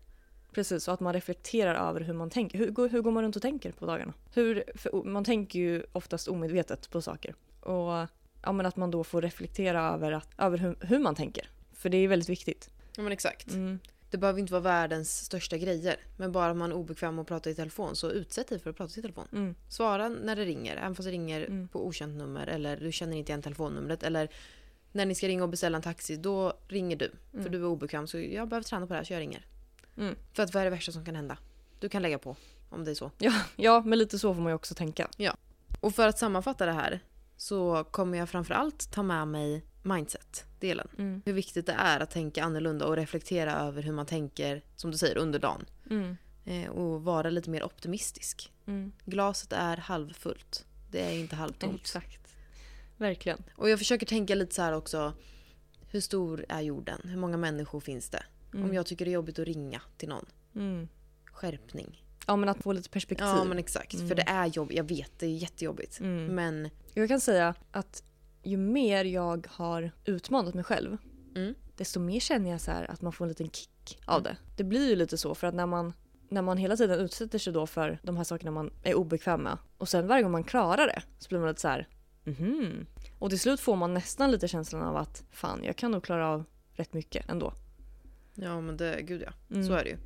[0.52, 2.58] Precis, och att man reflekterar över hur man tänker.
[2.58, 4.12] Hur, hur går man runt och tänker på dagarna?
[4.34, 4.64] Hur,
[5.04, 7.34] man tänker ju oftast omedvetet på saker.
[7.60, 8.08] Och
[8.42, 11.50] ja, men att man då får reflektera över, att, över hur, hur man tänker.
[11.72, 12.70] För det är väldigt viktigt.
[12.96, 13.52] Ja men exakt.
[13.52, 13.78] Mm.
[14.10, 15.96] Det behöver inte vara världens största grejer.
[16.16, 18.76] Men bara om man är obekväm att prata i telefon så utsätt dig för att
[18.76, 19.28] prata i telefon.
[19.32, 19.54] Mm.
[19.68, 21.68] Svara när det ringer, även fast det ringer Mm.
[21.68, 24.02] på okänt nummer eller du känner inte igen telefonnumret.
[24.02, 24.28] Eller
[24.92, 27.10] när ni ska ringa och beställa en taxi, då ringer du.
[27.30, 27.52] För Mm.
[27.52, 29.46] du är obekväm så jag behöver träna på det här så jag ringer.
[29.96, 30.14] Mm.
[30.32, 31.38] För att vad är det värsta som kan hända?
[31.80, 32.36] Du kan lägga på
[32.70, 33.10] om det är så.
[33.18, 35.08] Ja, ja, men lite så får man ju också tänka.
[35.80, 37.00] Och för att sammanfatta det här
[37.36, 40.88] så kommer jag framförallt ta med mig mindset-delen.
[40.98, 41.22] Mm.
[41.24, 44.98] Hur viktigt det är att tänka annorlunda och reflektera över hur man tänker, som du
[44.98, 45.64] säger, under dagen.
[45.90, 46.16] Mm.
[46.44, 48.52] Eh, och vara lite mer optimistisk.
[48.66, 48.92] Mm.
[49.04, 50.64] Glaset är halvfullt.
[50.90, 51.80] Det är inte halvtomt.
[51.80, 52.36] Exakt.
[52.96, 53.42] Verkligen.
[53.54, 55.12] Och jag försöker tänka lite så här också.
[55.90, 57.00] Hur stor är jorden?
[57.04, 58.22] Hur många människor finns det?
[58.54, 58.64] Mm.
[58.64, 60.26] Om jag tycker det är jobbigt att ringa till någon.
[60.54, 60.88] Mm.
[61.24, 62.02] Skärpning.
[62.26, 63.26] Ja, men att få lite perspektiv.
[63.26, 63.94] Ja men exakt.
[63.94, 64.08] Mm.
[64.08, 64.72] För det är jobb.
[64.72, 66.00] Jag vet, det är jättejobbigt.
[66.00, 66.34] Mm.
[66.34, 68.02] Men Jag kan säga att
[68.46, 70.96] ju mer jag har utmanat mig själv
[71.36, 71.54] Mm.
[71.76, 74.36] desto mer känner jag så att man får en liten kick av det.
[74.56, 75.92] Det blir ju lite så för att när man,
[76.28, 79.58] när man hela tiden utsätter sig då för de här sakerna man är obekväm med
[79.78, 81.88] och sen varje gång man klarar det så blir man lite så här
[82.24, 82.86] mhm.
[83.18, 86.28] Och till slut får man nästan lite känslan av att fan jag kan nog klara
[86.28, 87.52] av rätt mycket ändå.
[88.34, 89.32] ja men det, gud ja.
[89.54, 89.66] Mm.
[89.66, 89.96] Så är det ju.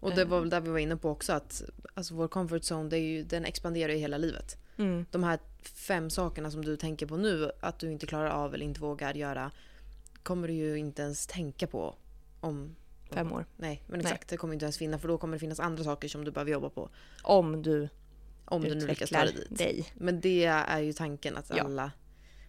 [0.00, 0.28] Och det Eh.
[0.28, 1.62] var väl där vi var inne på också att
[1.94, 4.56] alltså vår comfort zone ju, den expanderar ju hela livet.
[4.78, 5.06] Mm.
[5.10, 8.64] De här fem sakerna som du tänker på nu att du inte klarar av eller
[8.64, 9.50] inte vågar göra
[10.22, 11.94] kommer du ju inte ens tänka på
[12.40, 12.76] om
[13.12, 13.46] Fem år.
[13.56, 14.06] Nej, men Nej.
[14.06, 14.28] exakt.
[14.28, 16.52] Det kommer inte ens finnas för då kommer det finnas andra saker som du behöver
[16.52, 16.90] jobba på.
[17.22, 17.88] Om du
[18.44, 19.58] Om du nu lyckas ta dig dit.
[19.58, 19.92] dig.
[19.94, 21.64] Men det är ju tanken att Ja.
[21.64, 21.92] alla,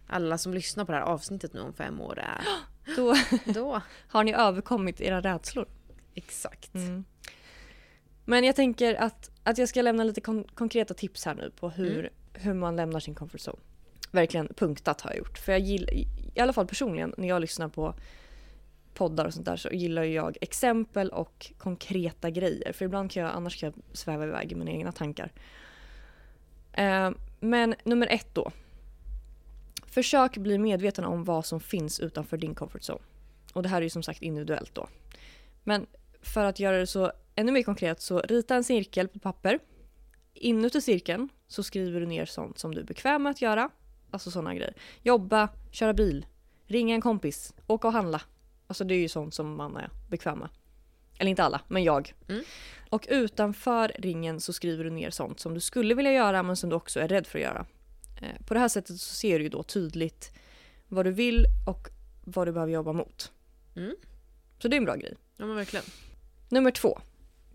[0.06, 2.40] alla som lyssnar på det här avsnittet nu om fem år är
[2.96, 3.14] Då
[3.52, 3.80] då.
[4.08, 5.68] har ni överkommit era rädslor.
[6.14, 6.74] Exakt.
[6.74, 7.04] Mm.
[8.24, 11.70] Men jag tänker att, att jag ska lämna lite kon- konkreta tips här nu på
[11.70, 13.58] hur, Mm hur man lämnar sin comfort zone.
[14.10, 15.38] Verkligen punktat har jag gjort.
[15.38, 15.92] För jag gillar,
[16.34, 17.94] i alla fall personligen, när jag lyssnar på
[18.94, 22.72] poddar och sånt där så gillar jag exempel och konkreta grejer.
[22.72, 25.32] För ibland kan jag, annars kan jag sväva iväg i mina egna tankar.
[26.72, 28.52] Eh, men nummer ett då.
[29.86, 33.02] Försök bli medveten om vad som finns utanför din comfort zone.
[33.52, 34.88] Och det här är ju som sagt individuellt då.
[35.64, 35.86] Men
[36.22, 39.58] för att göra det så ännu mer konkret så rita en cirkel på papper.
[40.34, 43.70] Inuti cirkeln så skriver du ner sånt som du är bekväm med att göra.
[44.10, 44.74] Alltså sådana grejer.
[45.02, 46.26] Jobba, köra bil,
[46.66, 48.22] ringa en kompis, åka och handla.
[48.66, 50.48] Alltså det är ju sånt som man är bekväm med.
[51.18, 52.14] Eller inte alla, men jag.
[52.28, 52.44] Mm.
[52.90, 56.70] Och utanför ringen så skriver du ner sånt som du skulle vilja göra men som
[56.70, 57.66] du också är rädd för att göra.
[58.22, 60.32] Eh, På det här sättet så ser du ju då tydligt
[60.88, 61.88] vad du vill och
[62.24, 63.32] vad du behöver jobba mot.
[63.76, 63.94] Mm.
[64.58, 65.16] Så det är en bra grej.
[65.36, 65.84] Ja men verkligen.
[66.48, 67.00] Nummer två.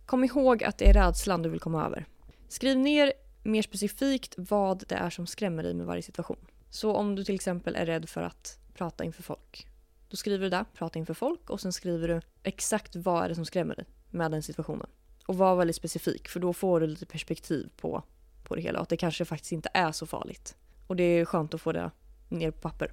[0.06, 2.06] Kom ihåg att det är rädslan du vill komma över.
[2.48, 3.14] Skriv ner
[3.48, 6.38] mer specifikt vad det är som skrämmer dig med varje situation.
[6.70, 9.68] Så om du till exempel är rädd för att prata inför folk.
[10.10, 13.36] Då skriver du där, prata inför folk och sen skriver du exakt vad är det
[13.36, 14.88] som skrämmer dig med den situationen.
[15.26, 18.04] Och var väldigt specifik för då får du lite perspektiv på,
[18.44, 20.56] på det hela och att det kanske faktiskt inte är så farligt.
[20.88, 21.92] Och det är skönt att få det
[22.30, 22.92] ner på papper.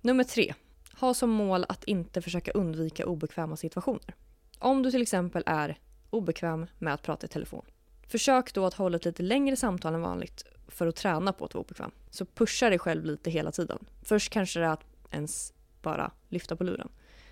[0.00, 0.54] Nummer tre.
[0.92, 4.14] Ha som mål att inte försöka undvika obekväma situationer.
[4.58, 5.78] Om du till exempel är
[6.10, 7.64] obekväm med att prata i telefon.
[8.10, 11.54] Försök då att hålla ett lite längre samtal än vanligt för att träna på att
[11.54, 11.90] vara obekväm.
[12.10, 13.78] Så pusha dig själv lite hela tiden.
[14.02, 16.88] Först kanske det är att ens bara lyfta på luren.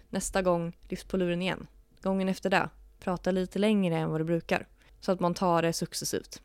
[0.08, 1.66] Nästa gång, lyft på luren igen.
[2.02, 4.66] Gången efter det, prata lite längre än vad du brukar.
[5.00, 6.42] Så att man tar det successivt.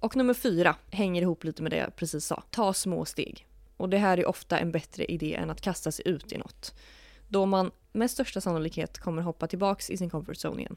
[0.00, 2.42] Och nummer fyra hänger ihop lite med det jag precis sa.
[2.50, 3.46] Ta små steg.
[3.76, 6.74] Och det här är ofta en bättre idé än att kasta sig ut i något.
[7.28, 10.76] Då man med största sannolikhet kommer hoppa tillbaks i sin comfort zone igen.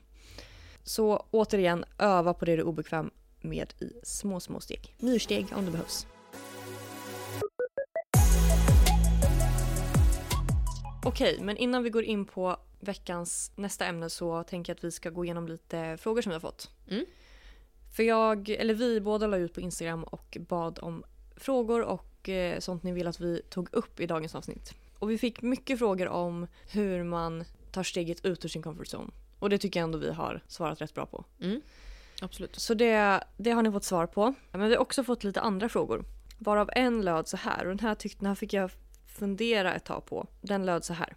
[0.83, 3.11] Så återigen, öva på det du är obekväm
[3.41, 4.95] med i små, små steg.
[4.97, 6.07] Myrsteg om det behövs.
[11.05, 14.91] Okej, men innan vi går in på veckans nästa ämne så tänker jag att vi
[14.91, 16.71] ska gå igenom lite frågor som vi har fått.
[16.89, 17.05] Mm.
[17.95, 21.03] För jag, eller vi båda la ut på Instagram och bad om
[21.35, 24.73] frågor och eh, sånt ni vill att vi tog upp i dagens avsnitt.
[24.99, 29.11] Och vi fick mycket frågor om hur man tar steget ut ur sin comfort zone.
[29.39, 31.25] Och det tycker jag ändå vi har svarat rätt bra på.
[31.41, 31.61] Mm.
[32.21, 32.55] Absolut.
[32.55, 34.33] Så det, det har ni fått svar på.
[34.51, 36.05] Men vi har också fått lite andra frågor.
[36.37, 38.71] Varav en löd så här och den här, tyckte, den här fick jag
[39.07, 40.27] fundera ett tag på.
[40.41, 41.15] Den löd så här.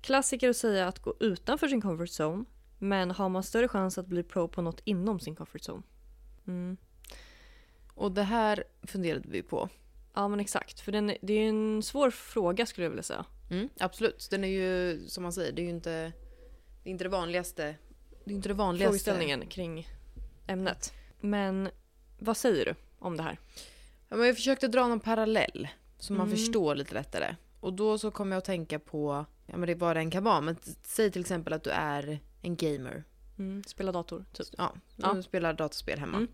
[0.00, 2.44] Klassiker att säga att gå utanför sin comfort zone
[2.78, 5.82] men har man större chans att bli pro på något inom sin comfort zone?
[6.46, 6.76] Mm.
[7.94, 9.68] Och det här funderade vi på.
[10.14, 13.24] Ja men exakt, för den, det är en svår fråga skulle jag vilja säga.
[13.50, 14.28] Mm, absolut.
[14.30, 16.12] Den är ju, som man säger, det är ju inte
[16.84, 17.76] det, är inte det vanligaste.
[18.24, 18.88] Det är inte det vanligaste.
[18.90, 19.88] Frågeställningen kring
[20.46, 20.92] ämnet.
[21.20, 21.68] Men
[22.18, 23.38] vad säger du om det här?
[24.08, 25.68] Ja, men jag försökte dra någon parallell
[25.98, 26.36] så man Mm.
[26.38, 27.36] förstår lite lättare.
[27.60, 30.10] Och då så kommer jag att tänka på, ja men det är vad det än
[30.10, 33.04] kan vara, men säg till exempel att du är en gamer.
[33.38, 33.64] Mm.
[33.66, 34.46] Spela dator, typ.
[34.58, 35.22] Ja, du Ja.
[35.22, 36.16] spelar dataspel hemma.
[36.16, 36.28] Mm.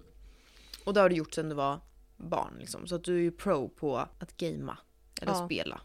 [0.85, 1.81] Och det har du gjort sedan du var
[2.17, 2.87] barn liksom.
[2.87, 4.79] Så att du är ju pro på att gamea.
[5.23, 5.47] Eller Ja.
[5.47, 5.81] spela.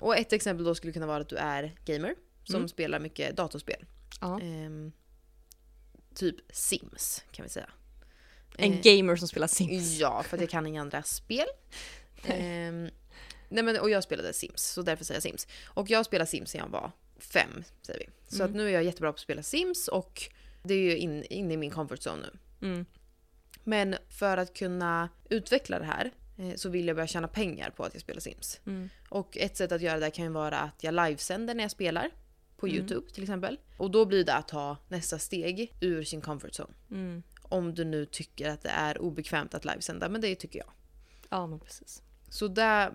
[0.00, 2.14] Och ett exempel då skulle kunna vara att du är gamer.
[2.44, 2.68] Som Mm.
[2.68, 3.84] spelar mycket datorspel.
[4.20, 4.40] Ja.
[4.40, 4.92] Ehm,
[6.14, 7.70] typ Sims kan vi säga.
[8.58, 9.98] En Eh, gamer som spelar Sims.
[9.98, 11.46] Ja, för att jag kan inga andra spel.
[12.24, 12.88] Ehm,
[13.48, 15.46] nej men, och jag spelade Sims, så därför säger jag Sims.
[15.66, 18.08] Och jag spelade Sims sedan jag var fem, säger vi.
[18.28, 18.50] Så Mm.
[18.50, 20.22] att nu är jag jättebra på att spela Sims och
[20.62, 22.68] det är ju in, in i min comfort zone nu.
[22.68, 22.86] Mm.
[23.64, 27.84] Men för att kunna utveckla det här eh, så vill jag börja tjäna pengar på
[27.84, 28.60] att jag spelar Sims.
[28.66, 28.88] Mm.
[29.08, 32.10] Och ett sätt att göra det kan ju vara att jag livesänder när jag spelar.
[32.56, 32.78] På Mm.
[32.78, 33.58] YouTube till exempel.
[33.76, 36.74] Och då blir det att ta nästa steg ur sin comfort zone.
[36.90, 37.22] Mm.
[37.42, 40.70] Om du nu tycker att det är obekvämt att livesända, men det tycker jag.
[41.28, 42.02] Ja men precis.
[42.28, 42.92] Så där...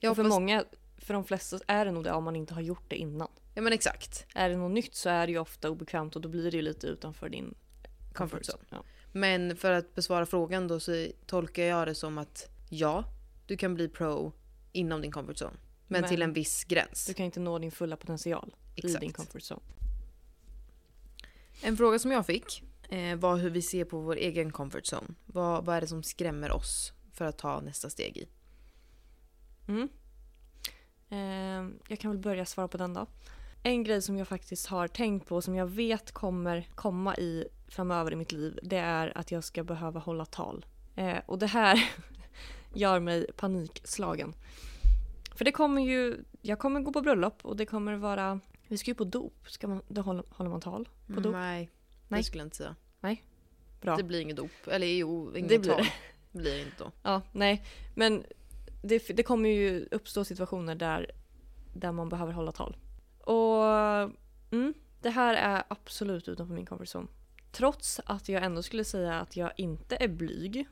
[0.00, 0.64] Jag och för hoppas, många,
[0.98, 3.28] för de flesta är det nog det om man inte har gjort det innan.
[3.54, 4.26] Ja men exakt.
[4.34, 6.62] Är det något nytt så är det ju ofta obekvämt och då blir det ju
[6.62, 7.54] lite utanför din
[8.12, 8.64] Comfort zone.
[8.70, 8.84] Ja.
[9.12, 13.04] Men för att besvara frågan då så tolkar jag det som att ja,
[13.46, 14.32] du kan bli pro
[14.72, 15.56] inom din comfort zone.
[15.90, 17.06] Men, Men- till en viss gräns.
[17.06, 19.00] Du kan inte nå din fulla potential i Exakt.
[19.00, 19.60] din comfort zone.
[21.62, 25.14] En fråga som jag fick eh, var hur vi ser på vår egen comfort zone.
[25.26, 28.28] Vad, vad är det som skrämmer oss för att ta nästa steg i?
[29.68, 29.88] Mm.
[31.10, 33.06] Ehm, jag kan väl börja svara på den då.
[33.62, 38.12] En grej som jag faktiskt har tänkt på som jag vet kommer komma i framöver
[38.12, 40.66] i mitt liv det är att jag ska behöva hålla tal.
[40.96, 41.90] Eh, och det här
[42.74, 44.34] gör mig panikslagen.
[45.34, 48.90] För det kommer ju, jag kommer gå på bröllop och det kommer vara, vi ska
[48.90, 51.32] ju på dop, ska man, då håller, håller man tal på dop?
[51.32, 51.70] Nej,
[52.08, 52.20] Nej.
[52.20, 52.76] det skulle jag inte säga.
[53.80, 53.96] Bra.
[53.96, 54.50] Det blir inget dop.
[54.66, 55.82] Eller jo, inget Det blir tal.
[55.82, 55.90] det.
[56.32, 56.92] Det blir det inte då.
[57.02, 57.64] Ja, nej.
[57.94, 58.24] Men
[58.82, 61.10] det, det kommer ju uppstå situationer där,
[61.74, 62.76] där man behöver hålla tal.
[63.20, 63.64] Och
[64.50, 67.06] mm, det här är absolut utanför min comfort zone.
[67.52, 70.68] Trots att jag ändå skulle säga att jag inte är blyg.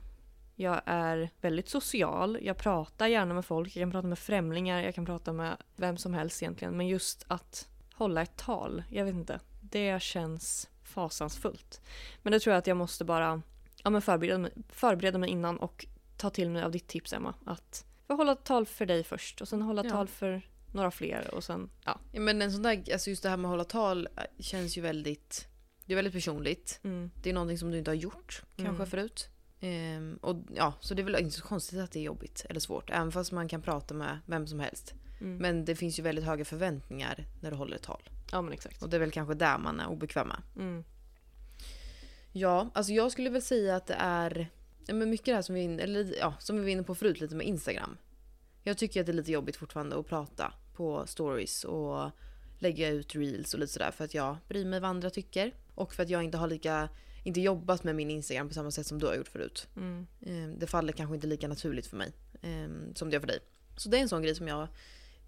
[0.60, 4.94] Jag är väldigt social, jag pratar gärna med folk, jag kan prata med främlingar, jag
[4.94, 6.76] kan prata med vem som helst egentligen.
[6.76, 9.40] Men just att hålla ett tal, jag vet inte.
[9.60, 11.80] Det känns fasansfullt.
[12.22, 13.42] Men det tror jag att jag måste bara
[13.84, 17.34] ja, men förbereda, mig, förbereda mig innan och ta till mig av ditt tips Emma.
[17.46, 19.90] Att hålla ett tal för dig först och sen hålla Ja.
[19.90, 20.42] tal för
[20.72, 21.98] några fler och sen ja.
[22.12, 24.78] Ja, men en sån där, alltså just det här med att hålla tal eh, känns
[24.78, 25.48] ju väldigt...
[25.84, 26.80] Det är väldigt personligt.
[26.82, 27.10] Mm.
[27.22, 28.86] Det är någonting som du inte har gjort kanske Mm.
[28.86, 29.28] förut.
[29.60, 32.60] Ehm, och ja, så det är väl inte så konstigt att det är jobbigt eller
[32.60, 32.90] svårt.
[32.90, 34.94] Även fast man kan prata med vem som helst.
[35.20, 35.36] Mm.
[35.36, 38.02] Men det finns ju väldigt höga förväntningar när du håller ett tal.
[38.32, 38.82] ja men exakt.
[38.82, 40.42] Och det är väl kanske där man är obekväm med.
[40.56, 40.84] Mm.
[42.32, 44.50] Ja, alltså jag skulle väl säga att det är
[44.92, 47.20] men mycket det här som vi, in- eller, ja, som vi var inne på förut
[47.20, 47.96] lite med Instagram.
[48.62, 52.10] Jag tycker att det är lite jobbigt fortfarande att prata på stories och
[52.58, 55.52] lägga ut reels och lite sådär för att jag bryr mig vad andra tycker.
[55.74, 56.88] Och för att jag inte har lika,
[57.28, 59.68] inte jobbat med min Instagram på samma sätt som du har gjort förut.
[59.76, 60.06] Mm.
[60.20, 62.12] Eh, Det faller kanske inte lika naturligt för mig
[62.42, 63.38] eh, som det gör för dig.
[63.76, 64.68] Så det är en sån grej som jag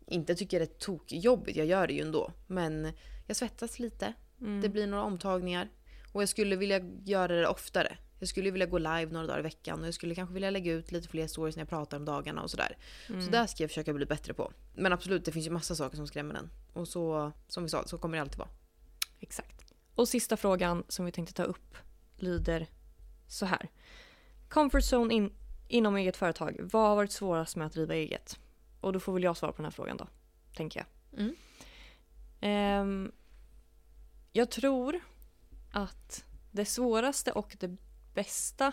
[0.06, 1.56] inte tycker är tokjobbigt.
[1.56, 2.32] Jag gör det ju ändå.
[2.46, 2.92] Men
[3.26, 4.14] jag svettas lite.
[4.40, 4.60] Mm.
[4.60, 5.68] Det blir några omtagningar.
[6.12, 7.96] Och jag skulle vilja göra det oftare.
[8.18, 10.72] Jag skulle vilja gå live några dagar i veckan och jag skulle kanske vilja lägga
[10.72, 12.76] ut lite fler stories när jag pratar om dagarna och sådär.
[13.08, 13.22] Mm.
[13.22, 14.52] Så där ska jag försöka bli bättre på.
[14.74, 16.50] Men absolut, det finns ju massa saker som skrämmer den.
[16.72, 18.48] Och så, som vi sa, så kommer det alltid vara.
[19.20, 19.72] Exakt.
[19.94, 21.76] Och sista frågan som vi tänkte ta upp
[22.22, 22.66] lyder
[23.26, 23.68] så här.
[24.48, 25.32] Comfort zone in,
[25.68, 26.56] inom eget företag.
[26.72, 28.38] Vad har varit svårast med att driva eget?
[28.80, 30.06] Och då får väl jag svara på den här frågan då.
[30.54, 31.20] Tänker jag.
[31.20, 31.36] Mm.
[32.40, 33.12] Ehm,
[34.32, 35.00] jag tror
[35.70, 37.76] att det svåraste och det
[38.14, 38.72] bästa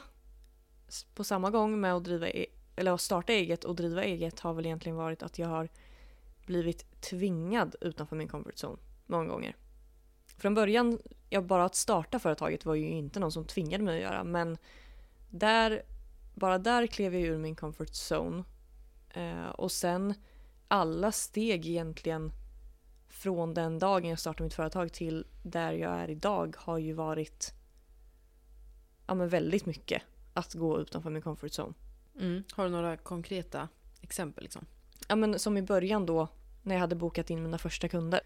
[1.13, 4.53] på samma gång med att driva e- eller att starta eget och driva eget har
[4.53, 5.69] väl egentligen varit att jag har
[6.45, 9.55] blivit tvingad utanför min comfort zone många gånger.
[10.37, 14.11] Från början, jag bara att starta företaget var ju inte någon som tvingade mig att
[14.11, 14.57] göra men
[15.29, 15.83] där,
[16.35, 18.43] bara där klev jag ur min comfort zone.
[19.09, 20.13] Eh, och sen
[20.67, 22.31] alla steg egentligen
[23.07, 27.53] från den dagen jag startade mitt företag till där jag är idag har ju varit
[29.07, 30.01] ja, men väldigt mycket
[30.33, 31.73] att gå utanför min comfort zone.
[32.19, 32.43] Mm.
[32.53, 33.67] Har du några konkreta
[34.01, 34.43] exempel?
[34.43, 34.65] Liksom?
[35.07, 36.27] Ja, men som i början då
[36.63, 38.21] när jag hade bokat in mina första kunder.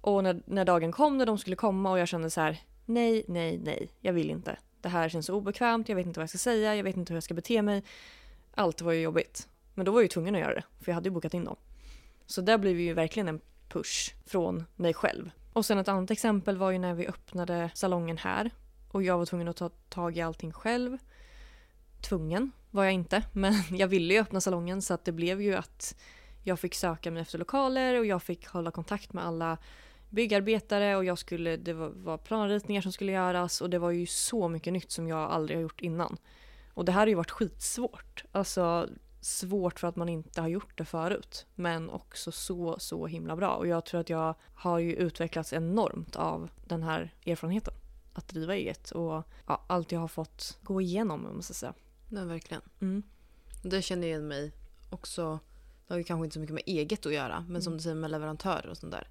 [0.00, 3.24] Och när, när dagen kom när de skulle komma och jag kände så här nej,
[3.28, 4.56] nej, nej, jag vill inte.
[4.80, 7.12] Det här känns så obekvämt, jag vet inte vad jag ska säga, jag vet inte
[7.12, 7.82] hur jag ska bete mig.
[8.54, 9.48] Allt var ju jobbigt.
[9.74, 11.44] Men då var jag ju tvungen att göra det, för jag hade ju bokat in
[11.44, 11.56] dem.
[12.26, 15.30] Så där blev ju verkligen en push från mig själv.
[15.52, 18.50] Och sen ett annat exempel var ju när vi öppnade salongen här
[18.90, 20.98] och jag var tvungen att ta tag i allting själv.
[22.00, 25.54] Tvungen var jag inte, men jag ville ju öppna salongen så att det blev ju
[25.54, 25.96] att
[26.42, 29.58] jag fick söka mig efter lokaler och jag fick hålla kontakt med alla
[30.10, 34.48] byggarbetare och jag skulle, det var, planritningar som skulle göras och det var ju så
[34.48, 36.16] mycket nytt som jag aldrig har gjort innan.
[36.74, 38.24] Och det här har ju varit skitsvårt.
[38.32, 38.88] Alltså
[39.20, 41.46] svårt för att man inte har gjort det förut.
[41.54, 43.54] Men också så, så himla bra.
[43.54, 47.74] Och jag tror att jag har ju utvecklats enormt av den här erfarenheten.
[48.12, 51.74] Att driva eget och ja, allt jag har fått gå igenom, om man ska säga.
[52.08, 52.62] Nej, verkligen.
[52.80, 53.02] Mm.
[53.62, 54.52] Det känner jag igen mig
[54.90, 55.38] också.
[55.86, 57.76] Det har ju kanske inte så mycket med eget att göra, men som Mm.
[57.76, 59.08] du säger med leverantörer och sånt där.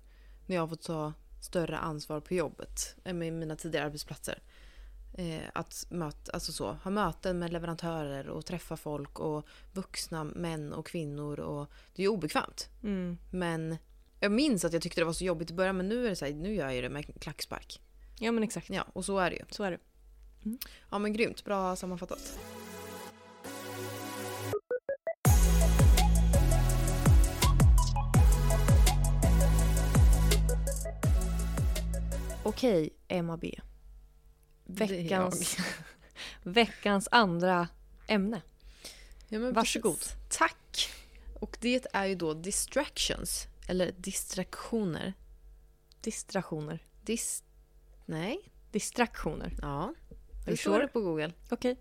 [0.50, 4.42] När jag har fått ta större ansvar på jobbet än med mina tidigare arbetsplatser.
[5.14, 10.74] Eh, att möta, alltså så, ha möten med leverantörer och träffa folk och vuxna män
[10.74, 11.40] och kvinnor.
[11.40, 12.70] Och, det är ju obekvämt.
[12.84, 13.18] Mm.
[13.32, 13.78] Men
[14.20, 16.16] jag minns att jag tyckte det var så jobbigt i början men nu är det
[16.16, 17.82] så här, nu gör jag det med klackspark.
[18.20, 19.44] Ja men exakt, Ja, och så är det ju.
[19.50, 19.80] så är det.
[20.90, 22.40] Ja men grymt, bra sammanfattat.
[32.50, 33.60] Okej, Emma B.
[34.66, 35.58] Veckans,
[36.44, 37.68] veckans andra
[38.08, 38.42] ämne.
[39.28, 39.98] Ja, men Varsågod.
[39.98, 40.16] precis.
[40.30, 40.90] Tack!
[41.40, 45.14] Och det är ju då distractions, eller distraktioner.
[46.02, 46.84] Distraktioner.
[47.02, 47.44] Dis...
[48.06, 48.40] Nej?
[48.72, 49.56] Distraktioner.
[49.62, 49.94] Ja.
[50.46, 51.34] du Det står det på Google.
[51.50, 51.78] Okej.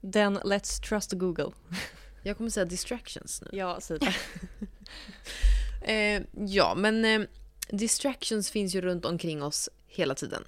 [0.00, 1.50] Den Let's Trust Google.
[2.22, 3.48] Jag kommer säga distractions nu.
[3.52, 4.14] Ja, säg det.
[5.82, 7.26] Eh, ja, men eh,
[7.70, 10.44] distractions finns ju runt omkring oss hela tiden.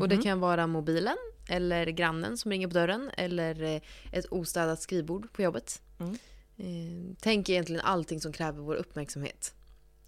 [0.00, 0.24] Och det Mhm.
[0.24, 1.16] kan vara mobilen,
[1.48, 3.80] eller grannen som ringer på dörren, eller eh,
[4.12, 5.82] ett ostädat skrivbord på jobbet.
[6.00, 6.18] Mm.
[6.56, 9.54] Eh, tänk egentligen allting som kräver vår uppmärksamhet.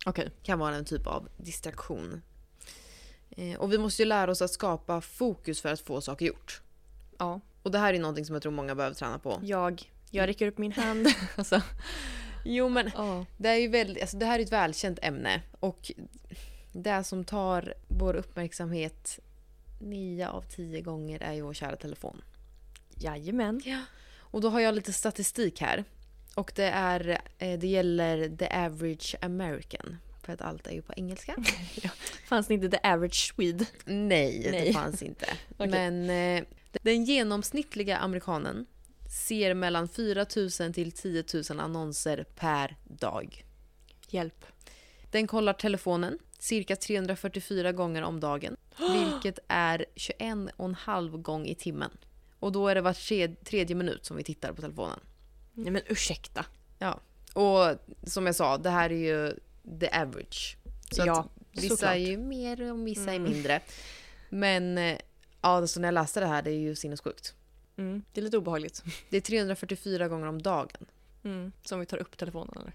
[0.07, 0.31] Okej.
[0.43, 2.23] kan vara en typ av distraktion.
[3.31, 6.61] Eh, och vi måste ju lära oss att skapa fokus för att få saker gjort.
[7.19, 7.41] Ja.
[7.63, 9.41] Och det här är någonting som jag tror många behöver träna på.
[9.45, 9.93] Jag.
[10.11, 11.07] Jag räcker upp min hand.
[11.37, 11.63] alltså.
[12.45, 13.27] Jo men Ja.
[13.37, 15.93] det, är ju väldigt, alltså, det här är ett välkänt ämne och
[16.73, 19.19] det som tar vår uppmärksamhet
[19.81, 22.23] nio av tio gånger är ju vår kära telefon.
[22.97, 23.63] Jajamän.
[24.19, 25.85] Och då har jag lite statistik här.
[26.35, 29.97] Och det, är, eh, det gäller the average American.
[30.23, 31.37] För att allt är ju på engelska.
[32.29, 33.67] Fanns det inte The Average Swede?
[33.85, 34.73] Nej, det Nej.
[34.75, 35.27] fanns inte.
[35.57, 35.69] Okej.
[35.69, 36.45] Men eh,
[36.83, 38.67] den genomsnittliga amerikanen
[39.11, 40.27] ser mellan 4
[40.61, 43.45] 000 till 10 000 annonser per dag.
[44.09, 44.45] Hjälp.
[45.11, 48.57] Den kollar telefonen cirka 344 gånger om dagen.
[49.13, 51.91] Vilket är 21,5 gång i timmen.
[52.41, 55.01] Och då är det var tredje, tredje minut som vi tittar på telefonen.
[55.55, 56.45] Nej men ursäkta.
[57.35, 57.79] Och
[58.11, 59.35] som jag sa, det här är ju
[59.81, 60.57] the average.
[60.91, 61.29] Så Ja, att
[61.63, 61.91] vissa såklart.
[61.95, 63.25] är ju mer och vissa Mm.
[63.25, 63.61] är mindre.
[64.29, 64.99] Men eh,
[65.43, 67.35] ja, så när jag läste det här, det är ju sinnessjukt.
[67.81, 68.03] Mm.
[68.13, 68.85] Det är lite obehagligt.
[69.11, 70.87] Det är 344 gånger om dagen.
[71.25, 71.53] Mm.
[71.63, 72.73] Som vi tar upp telefonen eller?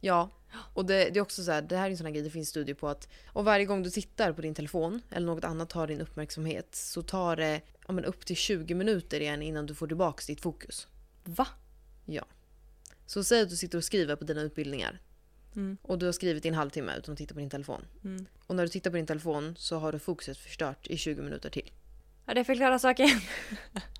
[0.00, 0.30] Ja,
[0.74, 2.30] och det, det är också så här, det här är en sån här grej, det
[2.30, 5.70] finns studier på att och varje gång du tittar på din telefon eller något annat
[5.70, 9.74] tar din uppmärksamhet så tar det ja, men upp till 20 minuter igen innan du
[9.74, 10.86] får tillbaka ditt fokus.
[11.24, 11.46] Va?
[13.06, 15.00] Så säg att du sitter och skriver på dina utbildningar
[15.56, 15.76] Mm.
[15.82, 17.84] och du har skrivit i en halvtimme utan att titta på din telefon.
[18.04, 18.26] Mm.
[18.46, 21.50] Och när du tittar på din telefon så har du fokuset förstört i 20 minuter
[21.50, 21.70] till.
[22.26, 23.08] Ja, det förklarar saken.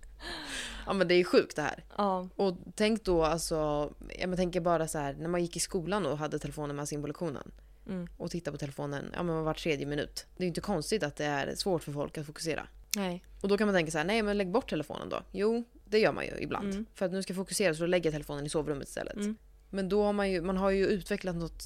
[0.87, 1.85] Ja men det är sjukt det här.
[1.97, 2.29] Ja.
[2.37, 6.07] Och tänk då alltså, jag men tänker bara så här när man gick i skolan
[6.07, 7.53] och hade telefonen med sig in på lektionen.
[7.89, 8.09] Mm.
[8.17, 10.27] och titta på telefonen ja, men var tredje minut.
[10.37, 12.67] Det är ju inte konstigt att det är svårt för folk att fokusera.
[12.97, 13.25] Nej.
[13.41, 15.23] Och då kan man tänka så här, nej men lägg bort telefonen då.
[15.33, 16.71] Jo, det gör man ju ibland.
[16.73, 16.87] Mm.
[16.95, 19.15] För att nu ska jag fokusera så då lägger jag telefonen i sovrummet istället.
[19.17, 19.37] Mm.
[19.71, 21.63] Men då har man ju, man har ju utvecklat något,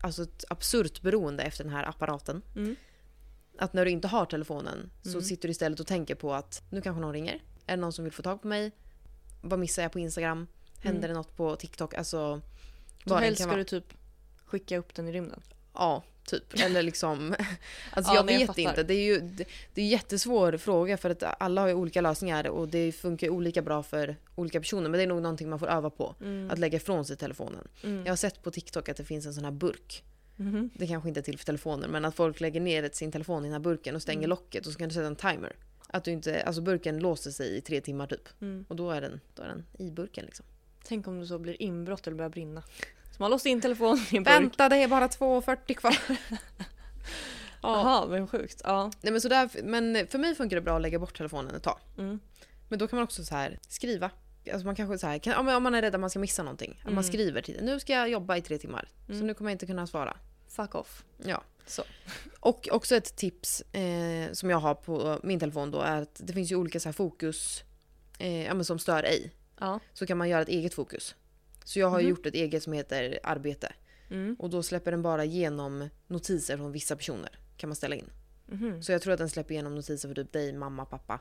[0.00, 2.42] alltså ett absurt beroende efter den här apparaten.
[2.56, 2.76] Mm.
[3.58, 5.22] Att när du inte har telefonen så Mm.
[5.22, 7.42] sitter du istället och tänker på att nu kanske någon ringer.
[7.68, 8.70] Är det någon som vill få tag på mig?
[9.40, 10.46] Vad missar jag på Instagram?
[10.82, 11.08] Händer Mm.
[11.10, 11.94] det något på TikTok?
[11.94, 12.40] Alltså,
[13.06, 13.84] Så helst ska du typ
[14.44, 15.40] Skicka upp den i rymden.
[15.74, 16.60] Ja, typ.
[16.60, 17.34] Eller liksom...
[17.92, 18.60] Alltså Ja, jag jag vet fattar.
[18.62, 18.82] inte.
[18.82, 19.20] Det är ju
[19.74, 23.28] det, är en jättesvår fråga för att alla har ju olika lösningar och det funkar
[23.28, 24.82] olika bra för olika personer.
[24.82, 26.14] Men det är nog någonting man får öva på.
[26.50, 27.68] Att lägga ifrån sig telefonen.
[27.84, 28.02] Mm.
[28.06, 30.04] Jag har sett på TikTok att det finns en sån här burk.
[30.36, 30.70] Mhm.
[30.74, 33.46] Det kanske inte är till för telefoner men att folk lägger ner sin telefon i
[33.46, 34.30] den här burken och stänger Mm.
[34.30, 35.56] locket och så kan du sätta en timer.
[35.90, 38.28] Att du inte, alltså burken låser sig i tre timmar typ.
[38.40, 38.64] Mm.
[38.68, 40.46] Och då är den, då är den i burken liksom.
[40.84, 42.62] Tänk om det så blir inbrott eller börjar brinna.
[43.16, 44.34] Så man låser in telefonen i en burk.
[44.34, 45.96] Vänta det är bara 2.40 kvar.
[46.08, 46.18] ja.
[47.62, 48.60] Jaha, vad sjukt.
[48.64, 48.90] Ja.
[49.00, 51.62] Nej, men, så där, men för mig funkar det bra att lägga bort telefonen ett
[51.62, 51.78] tag.
[51.98, 52.20] Mm.
[52.68, 54.10] Men då kan man också så här skriva.
[54.52, 56.74] Alltså man kanske så här, kan, om man är rädd att man ska missa någonting.
[56.78, 56.94] Att Mm.
[56.94, 58.88] man skriver till Nu ska jag jobba i tre timmar.
[59.06, 59.26] Så Mm.
[59.26, 60.16] nu kommer jag inte kunna svara.
[60.48, 61.04] Fuck off.
[61.24, 61.42] Ja.
[61.66, 61.82] Så.
[62.40, 66.32] Och också ett tips eh, som jag har på min telefon då är att det
[66.32, 67.62] finns ju olika så här fokus
[68.18, 69.32] eh, ja, men som stör ej.
[69.60, 69.80] Ja.
[69.94, 71.14] Så kan man göra ett eget fokus.
[71.64, 72.08] Så jag har Mhm.
[72.08, 73.72] gjort ett eget som heter arbete.
[74.10, 74.36] Mm.
[74.38, 77.38] Och då släpper den bara igenom notiser från vissa personer.
[77.56, 78.10] Kan man ställa in.
[78.46, 78.82] Mhm.
[78.82, 81.20] Så jag tror att den släpper igenom notiser för typ dig, mamma, pappa.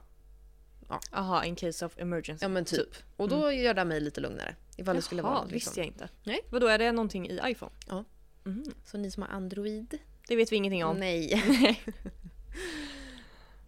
[1.12, 2.46] Aha, in case of emergency.
[2.46, 2.90] Ja men typ.
[3.18, 4.56] Och då gör det mig lite lugnare.
[4.78, 5.74] Ifall det skulle Jaha, vara visste liksom.
[5.82, 6.10] jag inte.
[6.24, 6.40] Nej.
[6.50, 7.72] Vadå, är det någonting i iPhone?
[7.88, 8.04] Ja.
[8.48, 8.74] Mhm.
[8.86, 9.98] Så ni som har Android?
[10.28, 10.98] Det vet vi ingenting om.
[10.98, 11.42] Nej.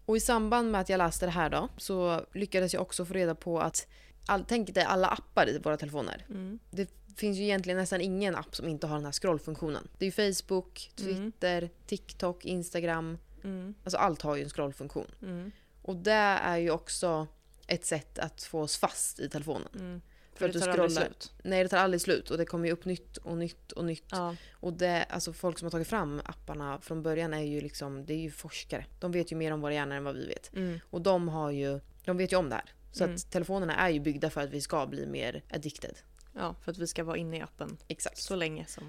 [0.06, 3.14] och i samband med att jag läste det här då så lyckades jag också få
[3.14, 3.86] reda på att
[4.26, 6.26] all, tänk dig alla appar i våra telefoner.
[6.28, 6.58] Mm.
[6.70, 9.88] Det finns ju egentligen nästan ingen app som inte har den här scrollfunktionen.
[9.98, 11.14] Det är ju Facebook, Mm.
[11.14, 13.18] Twitter, TikTok, Instagram.
[13.44, 13.74] Mm.
[13.84, 15.06] Alltså allt har ju en scrollfunktion.
[15.22, 15.50] Mm.
[15.82, 17.26] Och det är ju också
[17.66, 20.02] ett sätt att få oss fast i telefonen.
[20.40, 21.32] För För det tar aldrig slut.
[21.42, 24.04] Nej, det tar aldrig slut och det kommer ju upp nytt och nytt och nytt.
[24.10, 24.36] Ja.
[24.52, 28.14] Och det, alltså folk som har tagit fram apparna från början är ju liksom, det
[28.14, 28.86] är ju forskare.
[29.00, 30.54] De vet ju mer om våra hjärnor än vad vi vet.
[30.56, 30.80] Mm.
[30.90, 32.64] Och de har ju, de vet ju om det här.
[32.92, 33.16] Så Mm.
[33.16, 35.96] att telefonerna är ju byggda för att vi ska bli mer addicted.
[36.34, 38.18] ja, för att vi ska vara inne i appen Exakt.
[38.18, 38.84] så länge som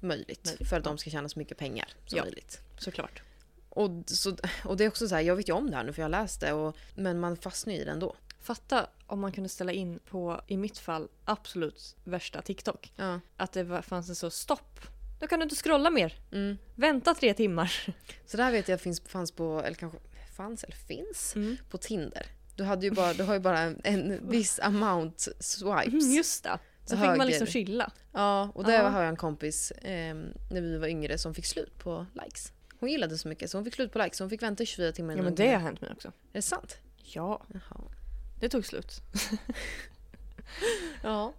[0.00, 0.44] möjligt.
[0.46, 2.24] Möjligt, För att de ska tjäna så mycket pengar som Ja.
[2.24, 2.60] möjligt.
[2.78, 3.22] såklart.
[3.68, 5.92] Och, så, och det är också så här, jag vet ju om det här nu
[5.92, 6.52] för jag har läst det.
[6.52, 8.16] Och, men man fastnar ju i det ändå.
[8.40, 12.92] Fatta om man kunde ställa in på, i mitt fall, absolut värsta TikTok.
[12.96, 13.20] Ja.
[13.36, 14.80] Att det var- fanns en så stopp.
[15.20, 16.14] Då kan du inte scrolla mer.
[16.32, 16.56] Mm.
[16.74, 17.94] Vänta tre timmar.
[18.26, 19.98] Så det här vet jag finns, fanns på, eller kanske
[20.36, 21.56] fanns eller finns, Mm.
[21.70, 22.26] på Tinder.
[22.56, 26.04] Du, hade ju bara, du har ju bara en, en viss amount swipes.
[26.04, 26.58] Mm, just det.
[26.86, 27.16] Så fick Höger.
[27.18, 27.92] man liksom chilla.
[28.12, 28.88] Ja, och det Ja.
[28.88, 30.14] har jag en kompis eh,
[30.50, 32.52] när vi var yngre som fick slut på likes.
[32.80, 34.16] Hon gillade så mycket så hon fick slut på likes.
[34.18, 36.08] Så hon fick vänta i 24 timmar Ja men det har hänt mig också.
[36.08, 36.78] Är det sant?
[36.96, 37.80] Ja, Jaha.
[38.44, 39.00] Det tog slut.
[41.02, 41.32] Ja.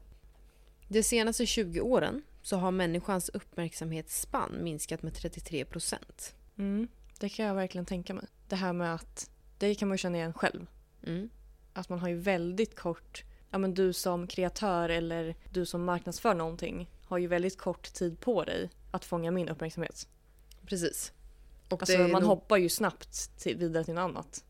[0.87, 6.35] De senaste 20 åren så har människans uppmärksamhetsspann minskat med 33 procent.
[6.57, 6.87] Mm,
[7.19, 8.25] det kan jag verkligen tänka mig.
[8.49, 10.67] Det här med att, det kan man ju känna igen själv.
[11.03, 11.29] Mm.
[11.73, 16.33] Att man har ju väldigt kort, ja men du som kreatör eller du som marknadsför
[16.33, 20.07] någonting har ju väldigt kort tid på dig att fånga min uppmärksamhet.
[20.65, 21.11] Precis.
[21.69, 24.43] Och Alltså man nog- hoppar ju snabbt till, vidare till något annat.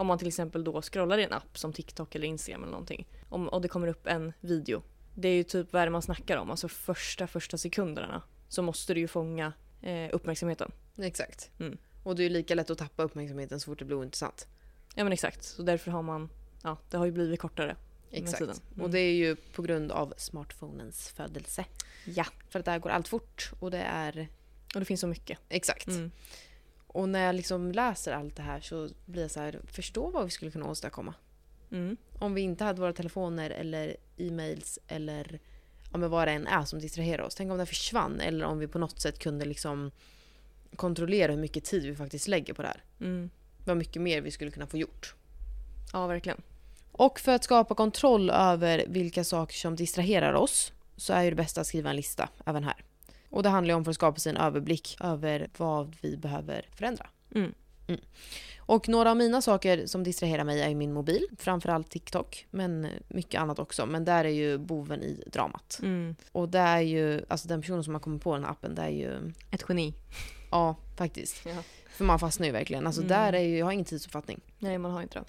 [0.00, 3.06] Om man till exempel då scrollar i en app som TikTok eller Instagram eller någonting.
[3.28, 4.82] Om, och det kommer upp en video.
[5.14, 8.22] Det är ju typ vad man snackar om, alltså första första sekunderna.
[8.48, 10.72] Så måste du ju fånga eh, uppmärksamheten.
[10.98, 11.50] Exakt.
[11.58, 11.78] Mm.
[12.02, 14.48] Och det är ju lika lätt att tappa uppmärksamheten så fort det blir ointressant.
[14.94, 16.28] Ja men exakt, så därför har man,
[16.62, 17.76] ja det har ju blivit kortare.
[18.10, 18.40] Exakt.
[18.40, 18.82] Mm.
[18.82, 21.64] Och det är ju på grund av smartphonens födelse.
[22.04, 22.26] Ja.
[22.48, 24.28] För att där går allt fort och det är...
[24.74, 25.38] Och det finns så mycket.
[25.48, 25.88] Exakt.
[25.88, 26.10] Mm.
[26.92, 30.24] Och när jag liksom läser allt det här så blir jag så här, förstå vad
[30.24, 31.14] vi skulle kunna åstadkomma.
[31.70, 31.96] Mm.
[32.18, 35.40] Om vi inte hade våra telefoner eller e-mails eller
[35.92, 37.34] ja, men vad det än är som distraherar oss.
[37.34, 39.90] Tänk om det försvann eller om vi på något sätt kunde liksom
[40.76, 42.84] kontrollera hur mycket tid vi faktiskt lägger på det här.
[43.00, 43.30] Mm.
[43.66, 45.14] Vad mycket mer vi skulle kunna få gjort.
[45.92, 46.42] Ja verkligen.
[46.92, 51.36] Och för att skapa kontroll över vilka saker som distraherar oss så är ju det
[51.36, 52.84] bästa att skriva en lista även här.
[53.30, 57.06] Och det handlar om för att skapa sig en överblick över vad vi behöver förändra.
[57.34, 57.54] Mm.
[58.58, 61.26] Och några av mina saker som distraherar mig är min mobil.
[61.38, 63.86] Framförallt TikTok, men mycket annat också.
[63.86, 65.78] Men där är ju boven i dramat.
[65.82, 66.16] Mm.
[66.32, 68.82] Och det är ju, alltså den personen som har kommit på den här appen, det
[68.82, 69.94] är ju, Ett geni.
[70.50, 71.42] ja faktiskt.
[71.46, 71.62] Ja.
[71.90, 72.86] För man fastnar ju verkligen.
[72.86, 73.08] Alltså Mm.
[73.08, 74.40] där är ju, jag har ingen tidsuppfattning.
[74.58, 75.24] Nej man har inte det.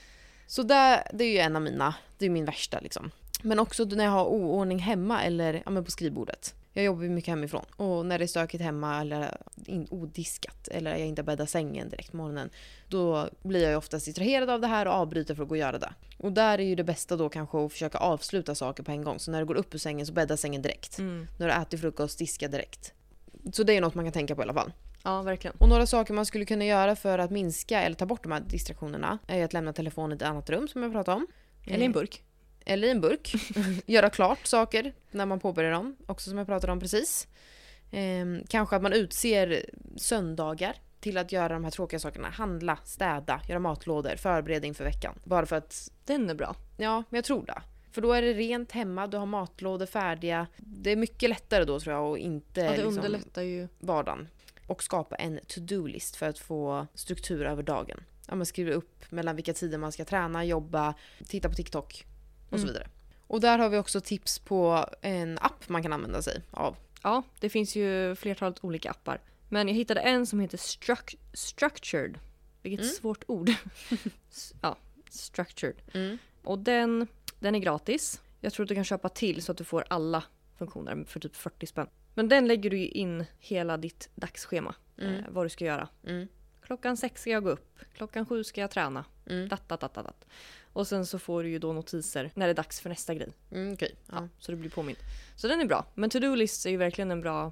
[0.47, 3.11] Så där, det är ju en av mina, det är min värsta liksom.
[3.41, 6.55] Men också när jag har oordning hemma eller ja, men på skrivbordet.
[6.73, 7.65] Jag jobbar ju mycket hemifrån.
[7.75, 9.37] Och när det är stökigt hemma eller
[9.89, 12.49] odiskat eller jag inte bäddar sängen direkt på morgonen.
[12.87, 15.59] Då blir jag ju oftast distraherad av det här och avbryter för att gå och
[15.59, 15.93] göra det.
[16.17, 19.19] Och där är ju det bästa då kanske att försöka avsluta saker på en gång.
[19.19, 20.99] Så när du går upp ur sängen så bädda sängen direkt.
[20.99, 21.27] Mm.
[21.39, 22.93] När du äter frukost, diska direkt.
[23.53, 24.71] Så det är något man kan tänka på i alla fall.
[25.03, 25.55] Ja verkligen.
[25.59, 28.39] Och några saker man skulle kunna göra för att minska eller ta bort de här
[28.39, 31.27] distraktionerna är att lämna telefonen i ett annat rum som jag pratade om.
[31.67, 32.23] Eller i en burk.
[32.65, 33.33] Eller i en burk.
[33.85, 37.27] Göra klart saker när man påbörjar dem, också som jag pratade om precis.
[37.91, 39.65] Ehm, kanske att man utser
[39.97, 42.29] söndagar till att göra de här tråkiga sakerna.
[42.29, 45.19] Handla, städa, göra matlådor, förbereda inför veckan.
[45.23, 46.55] Bara för att, Den är bra.
[46.77, 47.61] ja, men jag tror det.
[47.91, 50.47] För då är det rent hemma, du har matlådor färdiga.
[50.57, 53.67] Det är mycket lättare då tror jag och inte Ja, det liksom, underlättar ju.
[53.79, 54.27] vardagen.
[54.67, 58.03] Och skapa en to-do-list för att få struktur över dagen.
[58.27, 60.93] Ja, man skriver upp mellan vilka tider man ska träna, jobba,
[61.27, 62.05] titta på TikTok
[62.51, 62.67] och så Mm.
[62.67, 62.87] vidare.
[63.27, 66.75] Och där har vi också tips på en app man kan använda sig av.
[67.03, 69.19] Ja, det finns ju flertalet olika appar.
[69.49, 72.19] Men jag hittade en som heter Struc- Structured.
[72.61, 72.93] Vilket Mm.
[72.93, 73.51] svårt ord.
[74.61, 74.77] Ja,
[75.09, 75.75] Structured.
[75.93, 76.17] Mm.
[76.43, 77.07] Och den,
[77.39, 78.21] den är gratis.
[78.39, 80.23] Jag tror att du kan köpa till så att du får alla
[80.57, 81.87] funktioner för typ 40 spänn.
[82.13, 84.75] Men den lägger du in hela ditt dagsschema.
[84.97, 85.15] Mm.
[85.15, 85.87] Eh, vad du ska göra.
[86.07, 86.27] Mm.
[86.61, 87.79] Klockan sex ska jag gå upp.
[87.95, 89.05] Klockan sju ska jag träna.
[89.29, 89.47] Mm.
[89.49, 90.25] Dat, dat, dat, dat.
[90.73, 93.29] Och sen så får du ju då notiser när det är dags för nästa grej.
[93.51, 93.95] Mm, okej.
[94.07, 94.27] Ja, Ja.
[94.39, 94.97] så du blir påmind.
[95.35, 95.85] Så den är bra.
[95.95, 97.51] Men to-do list är ju verkligen en bra,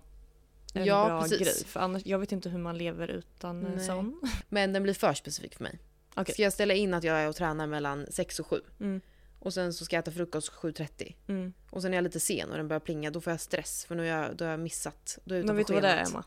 [0.73, 1.39] en Ja, bra precis.
[1.39, 1.65] grej.
[1.65, 3.79] För annars, jag vet inte hur man lever utan Nej.
[3.85, 4.21] sån.
[4.49, 5.79] Men den blir för specifik för mig.
[6.15, 6.33] Okej.
[6.33, 9.01] Ska jag ställa in att jag är och tränar mellan 6 och 7 Mm.
[9.39, 11.53] och sen så ska jag äta frukost 7.30 Mm.
[11.69, 13.95] och sen är jag lite sen och den börjar plinga då får jag stress för
[13.95, 15.19] nu är jag, då har jag missat.
[15.23, 16.05] Då är jag Men vet du vad det är.
[16.09, 16.23] Emma?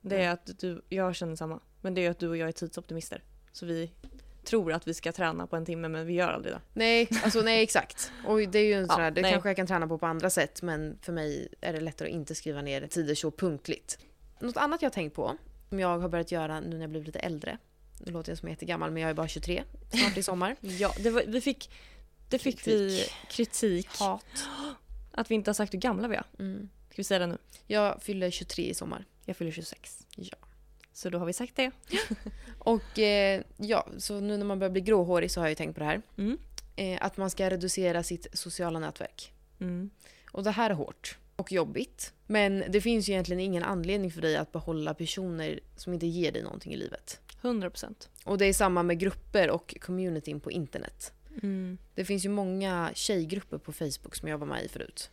[0.00, 1.60] Det är att du, jag känner samma.
[1.80, 3.22] Men det är att du och jag är tidsoptimister.
[3.52, 3.90] Så vi
[4.46, 6.60] tror att vi ska träna på en timme men vi gör aldrig det.
[6.72, 8.12] Nej, alltså nej exakt.
[8.26, 9.32] Och det är ju en Ja, sån här, det nej.
[9.32, 12.14] kanske jag kan träna på på andra sätt men för mig är det lättare att
[12.14, 13.98] inte skriva ner tider så punktligt.
[14.40, 15.36] Något annat jag har tänkt på,
[15.68, 17.58] som jag har börjat göra nu när jag blivit lite äldre.
[18.06, 20.56] Nu låter jag som jag är jättegammal men jag är bara 23, snart i sommar.
[20.60, 21.70] Ja, det var, vi fick,
[22.28, 23.88] det fick vi kritik.
[23.98, 24.24] Hat.
[25.12, 26.24] Att vi inte har sagt hur gamla vi är.
[26.38, 26.68] Mm.
[26.88, 27.38] Ska vi säga det nu?
[27.66, 29.04] Jag fyller 23 i sommar.
[29.24, 30.06] Jag fyller 26.
[30.16, 30.36] Ja.
[30.92, 31.70] Så då har vi sagt det.
[32.66, 35.74] Och eh, ja, så nu när man börjar bli gråhårig så har jag ju tänkt
[35.74, 36.02] på det här.
[36.18, 36.38] Mm.
[36.76, 39.32] Eh, att man ska reducera sitt sociala nätverk.
[39.60, 39.90] Mm.
[40.32, 42.12] Och det här är hårt och jobbigt.
[42.26, 46.32] Men det finns ju egentligen ingen anledning för dig att behålla personer som inte ger
[46.32, 47.20] dig någonting i livet.
[47.42, 48.08] 100 procent.
[48.24, 51.12] Och det är samma med grupper och communityn på internet.
[51.42, 51.78] Mm.
[51.94, 55.10] Det finns ju många tjejgrupper på Facebook som jag var med i förut.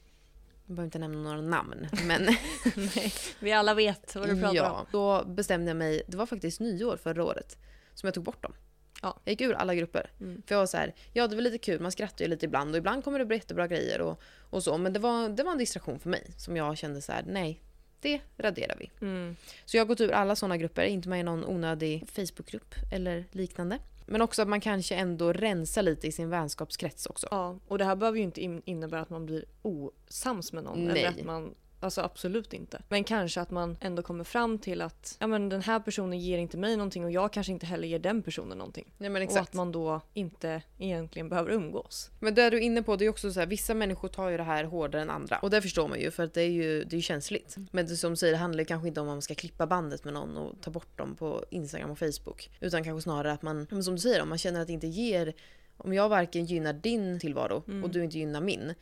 [0.66, 1.88] Jag behöver inte nämna några namn.
[2.08, 2.22] Men
[2.76, 4.56] Nej, vi alla vet vad du pratar om.
[4.56, 7.58] ja, då bestämde jag mig, det var faktiskt nyår förra året,
[7.94, 8.54] som jag tog bort dem.
[9.02, 9.20] Ja.
[9.24, 10.12] Jag gick ur alla grupper.
[10.20, 10.42] Mm.
[10.48, 12.72] För jag var så här, ja det var lite kul, man skrattar ju lite ibland
[12.72, 14.78] och ibland kommer det bli jättebra grejer och, och så.
[14.78, 17.62] Men det var, det var en distraktion för mig som jag kände så här, nej,
[18.00, 18.92] det raderar vi.
[19.02, 19.36] Mm.
[19.66, 23.26] Så jag har gått ur alla sådana grupper, inte med i någon onödig Facebookgrupp eller
[23.32, 23.80] liknande.
[24.06, 27.28] Men också att man kanske ändå rensar lite i sin vänskapskrets också.
[27.32, 30.86] Ja, och det här behöver ju inte in- innebära att man blir osams med någon.
[30.86, 31.00] Nej.
[31.04, 32.82] Eller att man, alltså absolut inte.
[32.90, 36.38] Men kanske att man ändå kommer fram till att ja, men den här personen ger
[36.38, 38.94] inte mig någonting och jag kanske inte heller ger den personen någonting.
[38.98, 39.50] Nej men Och exakt.
[39.50, 42.10] att man då inte egentligen behöver umgås.
[42.20, 44.38] Men det du är inne på, det är också så här, vissa människor tar ju
[44.38, 45.38] det här hårdare än andra.
[45.38, 47.56] Och det förstår man ju för att det är ju, det är känsligt.
[47.72, 50.04] Men det som du säger, det handlar kanske inte om att man ska klippa bandet
[50.04, 52.50] med någon och ta bort dem på Instagram och Facebook.
[52.60, 54.88] Utan kanske snarare att man, men som du säger, om man känner att det inte
[54.88, 55.34] ger
[55.78, 57.84] om jag varken gynnar din tillvaro Mm.
[57.84, 58.74] och du inte gynnar min.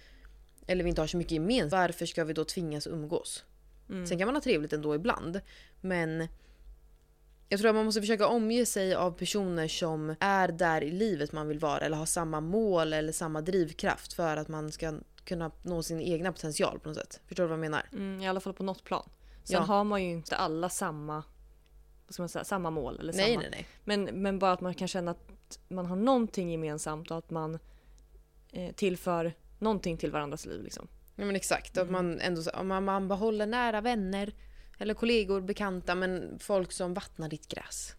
[0.68, 1.72] Eller vi inte har så mycket gemensamt.
[1.72, 3.43] Varför ska vi då tvingas umgås?
[3.89, 4.07] Mm.
[4.07, 5.41] Sen kan man ha trevligt ändå ibland.
[5.82, 6.28] Men
[7.49, 11.32] jag tror att man måste försöka omge sig av personer som är där i livet
[11.32, 14.93] man vill vara eller har samma mål eller samma drivkraft för att man ska
[15.26, 17.22] kunna nå sin egna potential på något sätt.
[17.26, 17.86] Förstår du vad jag menar?
[17.93, 19.09] Mm, I alla fall på något plan.
[19.43, 19.59] Sen Ja.
[19.62, 21.24] har man ju inte alla samma,
[22.07, 22.99] vad ska man säga, samma mål.
[22.99, 23.41] Eller Nej, samma.
[23.41, 23.68] nej, nej.
[23.84, 27.59] Men, men bara att man kan känna att man har någonting gemensamt och att man
[28.51, 30.64] eh, tillför någonting till varandras liv.
[30.64, 30.88] Liksom.
[31.16, 31.78] Ja, men exakt.
[31.78, 31.88] Mm.
[31.88, 34.34] Att man ändå om man, man behåller nära vänner
[34.78, 37.95] eller kollegor, bekanta, men folk som vattnar ditt gräs.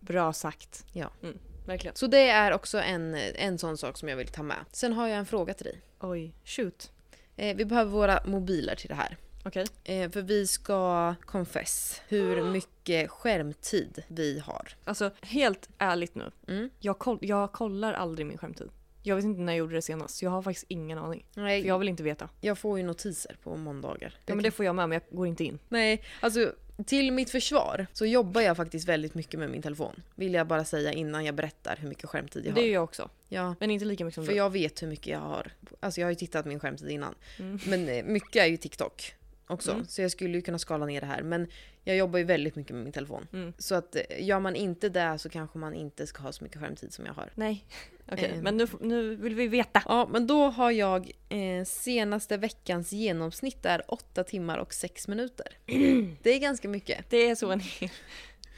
[0.00, 0.84] Bra sagt.
[0.92, 1.10] Ja.
[1.22, 1.96] Mm, verkligen.
[1.96, 4.58] Så det är också en, en sån sak som jag vill ta med.
[4.72, 5.80] Sen har jag en fråga till dig.
[6.00, 6.92] Oj, shoot.
[7.36, 9.16] Eh, vi behöver våra mobiler till det här.
[9.44, 9.66] Okej.
[9.84, 14.68] Eh, för vi ska confess hur mycket skärmtid vi har.
[14.84, 16.30] Alltså helt ärligt nu.
[16.48, 16.70] Mm.
[16.78, 18.70] Jag, koll, jag kollar aldrig min skärmtid.
[19.02, 20.22] Jag vet inte när jag gjorde det senast.
[20.22, 21.24] Jag har faktiskt ingen aning.
[21.34, 22.28] Nej, För jag vill inte veta.
[22.40, 24.14] jag får ju notiser på måndagar.
[24.26, 25.58] Ja, men det får jag med men jag går inte in.
[25.68, 26.52] Nej, alltså
[26.86, 30.02] till mitt försvar så jobbar jag faktiskt väldigt mycket med min telefon.
[30.14, 32.68] Vill jag bara säga innan jag berättar hur mycket skärmtid jag Det har.
[32.68, 33.10] är jag också.
[33.28, 34.36] Ja, Men inte lika mycket som för du.
[34.38, 35.52] jag vet hur mycket jag har.
[35.80, 37.14] Alltså jag har ju tittat min skärmtid innan.
[37.38, 37.58] Mm.
[37.66, 39.14] Men eh, mycket är ju TikTok
[39.46, 39.72] också.
[39.72, 39.86] Mm.
[39.86, 41.22] Så jag skulle ju kunna skala ner det här.
[41.22, 41.46] Men
[41.84, 43.26] jag jobbar ju väldigt mycket med min telefon.
[43.32, 43.52] Mm.
[43.58, 46.60] Så att eh, gör man inte det så kanske man inte ska ha så mycket
[46.60, 47.30] skärmtid som jag har.
[47.34, 47.64] Nej.
[48.12, 48.40] Okej, Ehm.
[48.44, 49.82] men nu, nu vill vi veta.
[49.88, 55.46] Ja, men då har jag eh, senaste veckans genomsnitt är 8 timmar och 6 minuter.
[56.22, 57.10] Det är ganska mycket.
[57.10, 57.90] Det är så en hel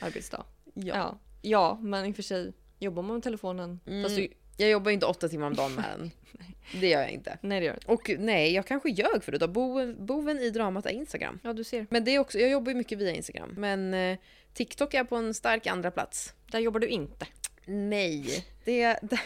[0.00, 0.44] arbetsdag.
[0.74, 0.82] Ja.
[0.96, 1.18] Ja.
[1.42, 3.80] ja, men i och för sig jobbar man med telefonen.
[3.86, 4.14] Mm.
[4.14, 6.10] Du, Jag jobbar ju inte åtta timmar om dagen med den.
[6.80, 7.38] Det gör jag inte.
[7.40, 9.50] Nej det gör det Och nej, jag kanske ljög förut.
[9.50, 11.38] Boven, boven i dramat är Instagram.
[11.42, 11.86] Ja du ser.
[11.90, 13.54] Men det är också, jag jobbar ju mycket via Instagram.
[13.58, 14.18] Men eh,
[14.54, 16.34] TikTok är på en stark andra plats.
[16.50, 17.26] Där jobbar du inte.
[17.66, 19.20] Nej, det, det,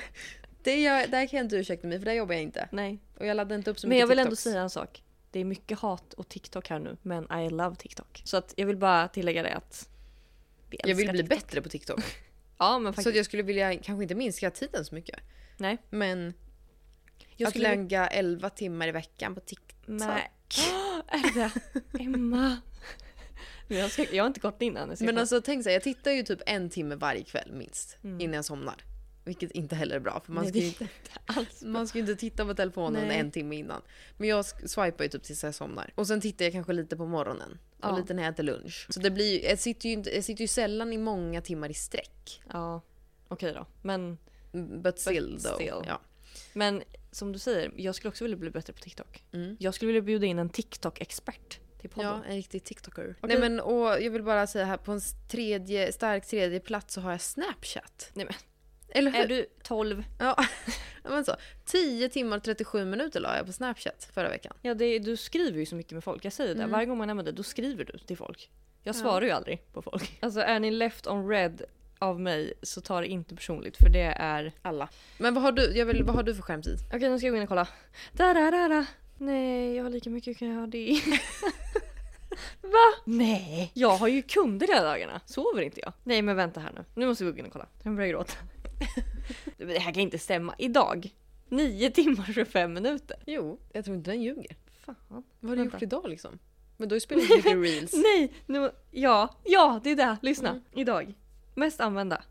[0.62, 2.68] det gör, där kan jag inte ursäkta mig för där jobbar jag inte.
[2.72, 2.98] Nej.
[3.18, 4.42] Och jag laddar inte upp så Men mycket jag vill ändå TikToks.
[4.42, 5.02] säga en sak.
[5.30, 8.22] Det är mycket hat och TikTok här nu, men I love TikTok.
[8.24, 9.88] Så att jag vill bara tillägga det att
[10.70, 11.38] Jag vill bli TikTok.
[11.38, 12.00] bättre på TikTok.
[12.60, 13.08] Ja men Så faktiskt.
[13.08, 15.20] att jag skulle vilja kanske inte minska tiden så mycket.
[15.56, 15.78] Nej.
[15.90, 16.34] Men
[17.36, 17.68] Jag att skulle...
[17.76, 19.84] lägga 11 timmar i veckan på TikTok.
[19.86, 20.30] Nej.
[21.08, 21.50] är det?
[22.04, 22.56] Emma.
[23.68, 24.04] Men jag, ska...
[24.12, 24.96] jag har inte gått in än.
[25.00, 27.96] Men alltså tänk så här, jag tittar ju typ en timme varje kväll minst.
[28.04, 28.20] Mm.
[28.20, 28.84] Innan jag somnar.
[29.24, 30.88] Vilket inte heller är bra för man Nej, ska ju inte,
[31.66, 33.18] man ska inte titta på telefonen Nej.
[33.18, 33.82] en timme innan.
[34.16, 35.92] Men jag swipar ju typ tills jag somnar.
[35.94, 37.58] Och sen tittar jag kanske lite på morgonen.
[37.78, 37.96] Och Ja.
[37.96, 38.86] lite när jag äter lunch.
[38.90, 41.74] Så det blir jag sitter ju, inte, jag sitter ju sällan i många timmar i
[41.74, 42.42] sträck.
[42.52, 42.80] Ja,
[43.28, 43.66] okej då.
[43.82, 44.18] Men,
[44.82, 45.54] But still though.
[45.54, 45.84] still.
[45.86, 46.00] Ja.
[46.52, 49.24] men som du säger, jag skulle också vilja bli bättre på TikTok.
[49.32, 49.56] Mm.
[49.60, 52.10] Jag skulle vilja bjuda in en TikTok-expert till podden.
[52.10, 53.14] Ja, en riktig TikToker.
[53.20, 53.38] Okej.
[53.38, 55.00] Nej men och jag vill bara säga här på en
[55.30, 58.10] tredje, stark tredje plats så har jag Snapchat.
[58.14, 58.34] Nej, men,
[58.88, 59.20] Eller hur?
[59.20, 60.04] är du 12?
[60.18, 60.44] Ja,
[61.10, 61.36] men så.
[61.64, 64.56] 10 timmar och 37 minuter la jag på Snapchat förra veckan.
[64.62, 66.24] Ja, det, du skriver ju så mycket med folk.
[66.24, 66.60] Jag säger det.
[66.60, 66.70] Mm.
[66.72, 68.50] Varje gång man använder det, då skriver du till folk.
[68.82, 69.00] Jag Ja.
[69.00, 70.18] svarar ju aldrig på folk.
[70.22, 71.62] Alltså är ni left on red
[71.98, 74.52] av mig så ta det inte personligt för det är...
[74.62, 74.88] Alla.
[75.18, 76.78] Men vad har du, jag vill, vad har du för skärmtid?
[76.94, 77.68] Okej nu ska jag gå in och kolla.
[78.12, 78.86] Da, da, da, da.
[79.18, 81.00] Nej, jag har lika mycket kan jag ha det.
[82.62, 83.02] Va?
[83.04, 83.70] Nej.
[83.74, 85.20] Jag har ju kunder hela dagarna.
[85.26, 85.92] Sover inte jag?
[86.04, 86.84] Nej men vänta här nu.
[86.94, 87.66] Nu måste vi gå in och kolla.
[87.82, 88.32] Jag börjar gråta.
[89.56, 90.54] det här kan inte stämma.
[90.58, 91.14] Idag.
[91.48, 93.16] 9 timmar och 25 minuter.
[93.26, 94.56] Jo, jag tror inte den ljuger.
[94.84, 94.94] Fan.
[95.08, 95.76] Vad har du Vänta.
[95.76, 96.38] gjort idag liksom?
[96.76, 97.92] Men du har ju spelat mycket reels.
[97.92, 98.32] Nej!
[98.46, 100.16] Nu, ja, ja det är det.
[100.22, 100.50] Lyssna.
[100.50, 100.62] Mm.
[100.72, 101.14] Idag.
[101.54, 102.22] Mest använda.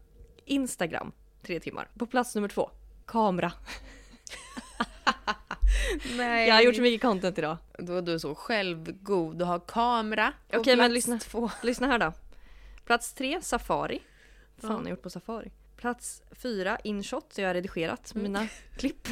[0.45, 1.11] Instagram.
[1.43, 1.89] Tre timmar.
[1.97, 2.69] På plats nummer två.
[3.05, 3.51] Kamera.
[6.17, 6.47] Nej.
[6.47, 7.57] Jag har gjort så mycket content idag.
[7.79, 9.37] Då är du så självgod.
[9.39, 11.19] Du har kamera Okej, men plats lyssna.
[11.19, 11.51] två.
[11.63, 12.13] Lyssna här då.
[12.85, 13.99] Plats tre, Safari.
[14.55, 14.77] Vad fan Ja.
[14.77, 15.51] har jag gjort på Safari?
[15.77, 17.37] Plats fyra, Inshot.
[17.37, 18.23] Jag har redigerat Mm.
[18.23, 19.07] mina klipp.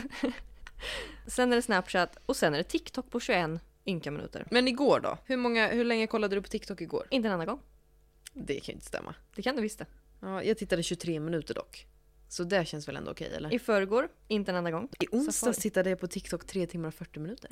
[1.27, 4.45] sen är det Snapchat och sen är det TikTok på 21 ynka minuter.
[4.51, 5.17] Men igår då?
[5.25, 7.07] Hur, många, hur länge kollade du på TikTok igår?
[7.09, 7.59] Inte en enda gång.
[8.33, 9.15] Det kan ju inte stämma.
[9.35, 9.85] Det kan du visst det.
[10.21, 11.87] Ja, jag tittade 23 minuter dock.
[12.27, 13.53] Så det känns väl ändå okej eller?
[13.53, 14.89] I förrgår, inte en enda gång.
[14.99, 17.51] I onsdags tittade jag på TikTok 3 timmar och 40 minuter.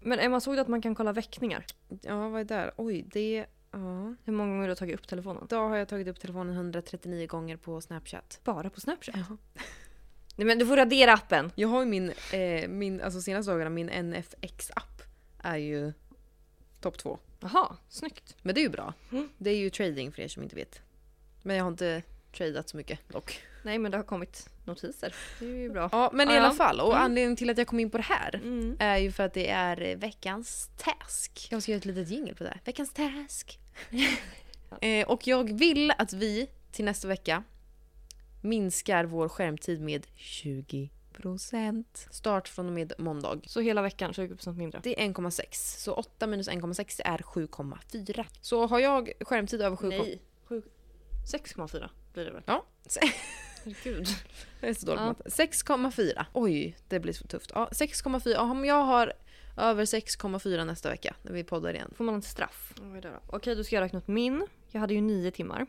[0.00, 1.64] Men Emma, såg du att man kan kolla väckningar?
[2.02, 2.72] Ja, vad är det där?
[2.76, 3.46] Oj, det...
[3.70, 4.14] Ja.
[4.24, 5.46] Hur många gånger du har tagit upp telefonen?
[5.48, 8.40] Då har jag tagit upp telefonen 139 gånger på Snapchat.
[8.44, 9.16] Bara på Snapchat?
[9.16, 9.36] Ja.
[10.36, 11.52] Nej men du får radera appen!
[11.54, 15.02] Jag har ju min, eh, min alltså senaste dagarna, min NFX-app
[15.38, 15.92] är ju
[16.80, 17.18] topp två.
[17.40, 18.36] Jaha, snyggt.
[18.42, 18.94] Men det är ju bra.
[19.12, 19.28] Mm.
[19.38, 20.80] Det är ju trading för er som inte vet.
[21.42, 22.02] Men jag har inte
[22.32, 23.42] tradat så mycket dock.
[23.62, 25.14] Nej men det har kommit notiser.
[25.38, 25.88] Det är ju bra.
[25.92, 26.80] Ja, men i alla fall.
[26.80, 27.04] Och Mm.
[27.04, 28.76] anledningen till att jag kom in på det här Mm.
[28.78, 31.48] är ju för att det är eh, veckans task.
[31.50, 32.60] Jag ska göra ett litet jingle på det här.
[32.64, 33.58] Veckans task.
[34.80, 37.42] eh, och jag vill att vi till nästa vecka
[38.40, 41.84] minskar vår skärmtid med 20%.
[42.10, 43.40] Start från och med måndag.
[43.46, 44.80] Så hela veckan 20% mindre.
[44.82, 45.78] Det är 1,6.
[45.78, 48.24] Så 8 minus 1,6 är 7,4.
[48.40, 49.88] Så har jag skärmtid över 7,4.
[49.88, 50.22] Nej.
[50.48, 50.62] Sju-
[51.32, 52.42] 6,4 blir det väl?
[52.46, 52.64] Ja,
[53.64, 54.06] Herregud.
[54.60, 55.06] det är så dåligt Ja.
[55.06, 55.30] matte.
[55.30, 56.26] 6,4.
[56.32, 57.50] Oj, det blir så tufft.
[57.54, 58.30] Ja, 6,4.
[58.32, 59.12] Ja, Om jag har
[59.56, 61.92] över 6,4 nästa vecka när vi poddar igen.
[61.96, 62.74] Får man ett straff?
[63.02, 63.08] Då?
[63.26, 64.46] Okej, då ska jag räkna ut min.
[64.70, 65.66] Jag hade ju 9 timmar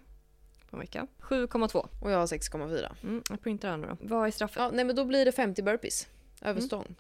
[0.69, 1.07] på en vecka.
[1.19, 1.87] 7,2.
[2.01, 2.95] Och jag har 6,4.
[3.03, 3.97] Mm, jag printar den nu då.
[4.01, 4.55] Vad är straffet?
[4.57, 6.07] Ja, nej men då blir det 50 burpees.
[6.41, 6.67] Över Mm.
[6.67, 6.95] stång.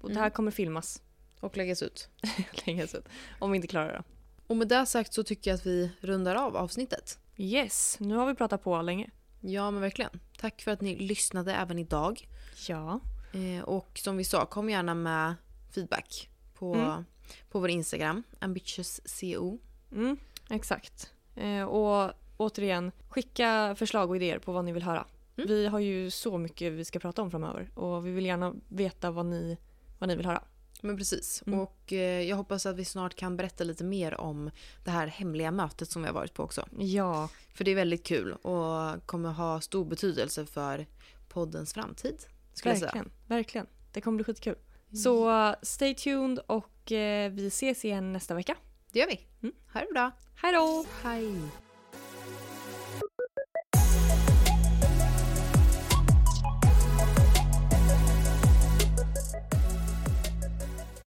[0.00, 1.02] Och det här kommer filmas
[1.40, 2.08] Och läggas ut.
[2.66, 2.98] länge så
[3.38, 4.02] Om vi inte klarar det.
[4.46, 7.18] Och med det sagt så tycker jag att vi rundar av avsnittet.
[7.36, 9.10] Yes, nu har vi pratat på länge.
[9.40, 10.10] Ja men verkligen.
[10.38, 12.28] Tack för att ni lyssnade även idag.
[12.68, 13.00] Ja.
[13.32, 15.34] Eh, och som vi sa, kom gärna med
[15.70, 17.04] feedback på, Mm.
[17.50, 19.58] på vår Instagram, ambitiousco.
[19.92, 20.16] Mm,
[20.50, 21.12] exakt.
[21.36, 25.06] Eh, och återigen, skicka förslag och idéer på vad ni vill höra.
[25.36, 25.48] Mm.
[25.48, 29.10] Vi har ju så mycket vi ska prata om framöver och vi vill gärna veta
[29.10, 29.58] vad ni,
[29.98, 30.42] vad ni vill höra.
[30.82, 31.42] Men precis.
[31.46, 31.58] Mm.
[31.58, 34.50] Och eh, jag hoppas att vi snart kan berätta lite mer om
[34.84, 36.68] det här hemliga mötet som vi har varit på också.
[36.78, 40.86] Ja, För det är väldigt kul och kommer ha stor betydelse för
[41.28, 42.16] poddens framtid.
[42.64, 43.10] Verkligen.
[43.26, 43.66] Verkligen.
[43.92, 44.56] Det kommer bli skitkul.
[45.04, 48.56] Så uh, stay tuned och eh, vi ses igen nästa vecka.
[48.92, 49.20] Det gör vi.
[49.42, 49.54] Mm.
[49.72, 50.10] Ha det bra.
[50.34, 50.84] Hej då!
[51.02, 51.67] Hej.